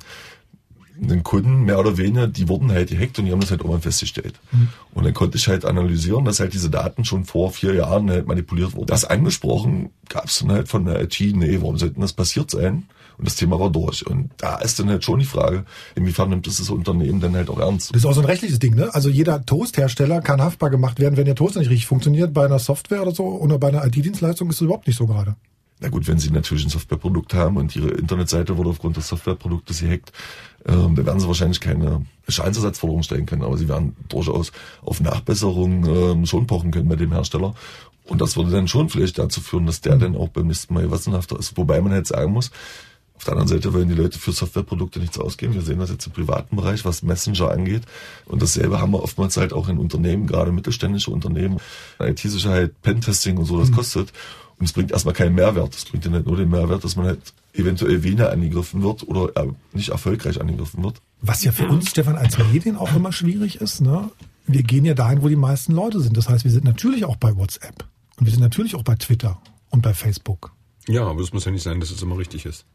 [1.08, 3.82] den Kunden mehr oder weniger, die wurden halt gehackt und die haben das halt irgendwann
[3.82, 4.38] festgestellt.
[4.52, 4.68] Mhm.
[4.92, 8.26] Und dann konnte ich halt analysieren, dass halt diese Daten schon vor vier Jahren halt
[8.26, 8.86] manipuliert wurden.
[8.86, 12.84] Das angesprochen gab es dann halt von der IT, nee, warum sollte das passiert sein?
[13.18, 14.06] Und das Thema war durch.
[14.06, 17.50] Und da ist dann halt schon die Frage, inwiefern nimmt es das Unternehmen dann halt
[17.50, 17.90] auch ernst?
[17.90, 18.94] Das ist auch so ein rechtliches Ding, ne?
[18.94, 22.32] Also jeder Toasthersteller kann haftbar gemacht werden, wenn der Toast nicht richtig funktioniert.
[22.32, 25.36] Bei einer Software oder so oder bei einer IT-Dienstleistung ist es überhaupt nicht so gerade.
[25.80, 29.80] Na gut, wenn Sie natürlich ein Softwareprodukt haben und Ihre Internetseite wurde aufgrund des Softwareproduktes
[29.80, 30.12] gehackt,
[30.66, 34.52] ähm, dann werden Sie wahrscheinlich keine Schadensersatzforderung stellen können, aber Sie werden durchaus
[34.82, 37.54] auf Nachbesserung ähm, schon pochen können bei dem Hersteller.
[38.04, 40.82] Und das würde dann schon vielleicht dazu führen, dass der dann auch beim nächsten Mal
[40.82, 41.56] gewissenhafter ist.
[41.56, 42.50] Wobei man halt sagen muss,
[43.20, 45.52] Auf der anderen Seite wollen die Leute für Softwareprodukte nichts ausgeben.
[45.52, 47.82] Wir sehen das jetzt im privaten Bereich, was Messenger angeht.
[48.24, 51.58] Und dasselbe haben wir oftmals halt auch in Unternehmen, gerade mittelständische Unternehmen.
[51.98, 54.10] IT-Sicherheit, Pentesting und so, das kostet.
[54.60, 55.74] Und es bringt erstmal keinen Mehrwert.
[55.74, 59.32] Es bringt ja nicht nur den Mehrwert, dass man halt eventuell weniger angegriffen wird oder
[59.72, 61.00] nicht erfolgreich angegriffen wird.
[61.22, 64.10] Was ja für uns, Stefan, als Medien auch immer schwierig ist, ne?
[64.46, 66.16] Wir gehen ja dahin, wo die meisten Leute sind.
[66.16, 67.86] Das heißt, wir sind natürlich auch bei WhatsApp.
[68.18, 69.40] Und wir sind natürlich auch bei Twitter
[69.70, 70.52] und bei Facebook.
[70.88, 72.66] Ja, aber es muss ja nicht sein, dass es immer richtig ist.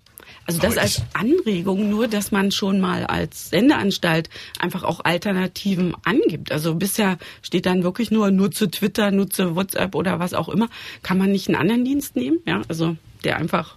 [0.47, 4.29] Also das als Anregung nur, dass man schon mal als Sendeanstalt
[4.59, 6.51] einfach auch Alternativen angibt.
[6.51, 10.69] Also bisher steht dann wirklich nur nutze Twitter, nutze WhatsApp oder was auch immer.
[11.01, 12.37] Kann man nicht einen anderen Dienst nehmen?
[12.45, 13.75] Ja, also der einfach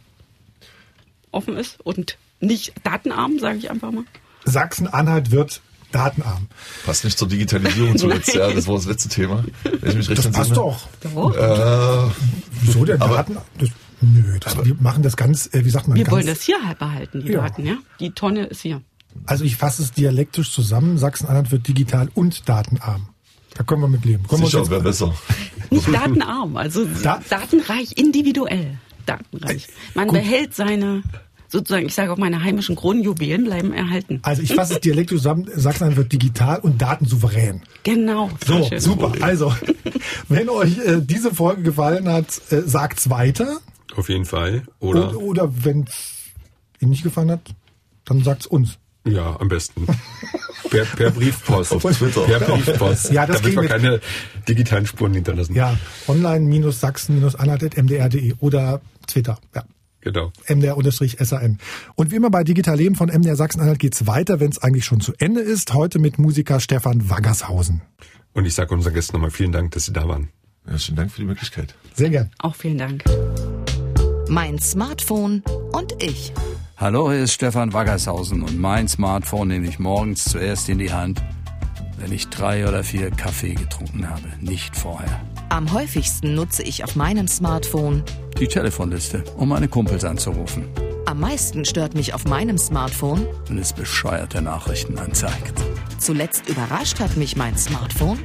[1.31, 4.05] offen ist und nicht datenarm, sage ich einfach mal.
[4.45, 5.61] Sachsen-Anhalt wird
[5.93, 6.49] datenarm.
[6.85, 9.43] Passt nicht zur Digitalisierung zuletzt, ja, das war das letzte Thema.
[9.65, 10.87] Wenn ich mich recht Das passt doch.
[11.03, 12.11] Äh,
[12.63, 13.39] Wieso der Aber- Daten?
[14.01, 16.57] Nö, das, wir machen das ganz, äh, wie sagt man, Wir ganz, wollen das hier
[16.65, 17.41] halt behalten, die Ja.
[17.43, 17.77] Daten, ja.
[18.01, 18.81] Die Tonne ist hier.
[19.27, 20.99] Also ich fasse es dialektisch zusammen.
[20.99, 23.09] Sachsen-Anhalt wird digital und datenarm.
[23.55, 24.25] Da können wir mit leben.
[24.29, 25.13] Können sicher, wäre besser.
[25.71, 28.79] Nicht datenarm, also Da- datenreich, individuell.
[29.07, 29.67] Datenreich.
[29.95, 31.03] Man behält seine,
[31.49, 34.21] sozusagen, ich sage auch meine heimischen Kronjuwelen bleiben erhalten.
[34.23, 35.49] also ich fasse es dialektisch zusammen.
[35.53, 37.63] Sachsen-Anhalt wird digital und datensouverän.
[37.83, 38.31] Genau.
[38.47, 39.13] So, super.
[39.23, 39.53] Also,
[40.29, 43.59] wenn euch äh, diese Folge gefallen hat, äh, sagt's weiter.
[43.99, 44.63] Auf jeden Fall.
[44.79, 46.15] Oder, Oder, oder wenn es
[46.81, 47.41] Ihnen nicht gefallen hat,
[48.05, 48.79] dann sagt's uns.
[49.05, 49.85] ja, am besten.
[50.71, 51.73] Per, per Briefpost.
[51.73, 52.21] Auf Twitter.
[52.23, 53.11] Per Briefpost.
[53.11, 54.01] Ja, das damit wir keine
[54.47, 55.57] digitalen Spuren hinterlassen.
[55.57, 55.77] Ja,
[56.07, 59.39] online-sachsen-anhalt.mdr.de oder Twitter.
[59.55, 59.65] Ja.
[60.01, 60.31] Genau.
[60.47, 61.59] MDR-SAN.
[61.97, 65.01] Und wie immer bei Digital Leben von MDR Sachsen-Anhalt geht's weiter, wenn es eigentlich schon
[65.01, 65.75] zu Ende ist.
[65.75, 67.81] Heute mit Musiker Stefan Waggershausen.
[68.33, 70.29] Und ich sage unseren Gästen nochmal vielen Dank, dass Sie da waren.
[70.71, 71.75] Ja, vielen Dank für die Möglichkeit.
[71.95, 72.31] Sehr gern.
[72.39, 73.03] Auch vielen Dank.
[74.29, 76.33] Mein Smartphone und ich.
[76.77, 81.23] Hallo, hier ist Stefan Waggershausen und mein Smartphone nehme ich morgens zuerst in die Hand,
[81.99, 85.21] wenn ich drei oder vier Kaffee getrunken habe, nicht vorher.
[85.49, 88.03] Am häufigsten nutze ich auf meinem Smartphone.
[88.39, 90.65] Die Telefonliste, um meine Kumpels anzurufen,
[91.07, 93.27] Am meisten stört mich auf meinem Smartphone.
[93.49, 95.59] wenn es bescheuerte Nachrichten anzeigt.
[95.99, 98.19] Zuletzt überrascht hat mich mein Smartphone.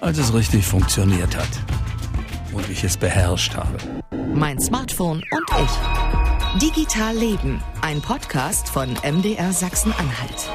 [0.00, 1.48] Als es richtig funktioniert hat
[2.52, 3.76] und ich es beherrscht habe.
[4.40, 6.60] Mein Smartphone und ich.
[6.62, 10.48] Digital Leben, ein Podcast von MDR Sachsen-Anhalt.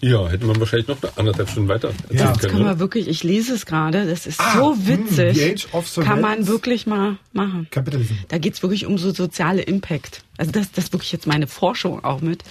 [0.00, 2.32] Ja, hätte man wahrscheinlich noch anderthalb Stunden weiter erzählen Ja.
[2.32, 2.52] Das können.
[2.54, 5.36] kann man wirklich, ich lese es gerade, das ist Ah, so hm, witzig.
[5.38, 7.68] The Age of kann man wirklich mal machen.
[7.70, 8.14] Capitalism.
[8.26, 10.24] Da geht's wirklich um so soziale Impact.
[10.38, 12.42] Also das, das ist wirklich jetzt meine Forschung auch mit.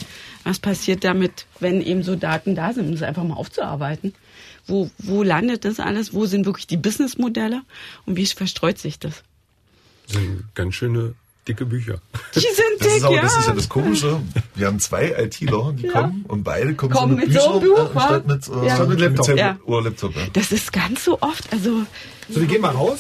[0.45, 4.13] Was passiert damit, wenn eben so Daten da sind, um das einfach mal aufzuarbeiten?
[4.67, 6.13] Wo, wo landet das alles?
[6.13, 7.61] Wo sind wirklich die Businessmodelle?
[8.05, 9.23] Und wie verstreut sich das?
[10.07, 11.15] Das sind ganz schöne
[11.47, 11.99] dicke Bücher.
[12.35, 12.49] Die sind
[12.79, 13.21] Das dick, ist, aber, ja.
[13.23, 14.21] das ist ja das Komische.
[14.55, 15.91] Wir haben zwei ITler, die Ja.
[15.91, 18.05] kommen und beide kommen, Kommen so mit mit so Büchern einem Buch, äh, wa?
[18.05, 18.75] statt mit, äh, Ja.
[18.75, 19.27] statt mit Laptop.
[19.27, 19.35] Ja.
[19.53, 20.21] Tablet Oder Laptop, ja.
[20.31, 21.51] Das ist ganz so oft.
[21.51, 21.83] Also
[22.29, 22.99] So, wir gehen mal raus.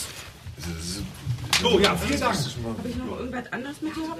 [1.61, 2.35] So, ja, vielen Dank.
[2.35, 4.19] habe ich noch irgendwas anderes mitgehabt?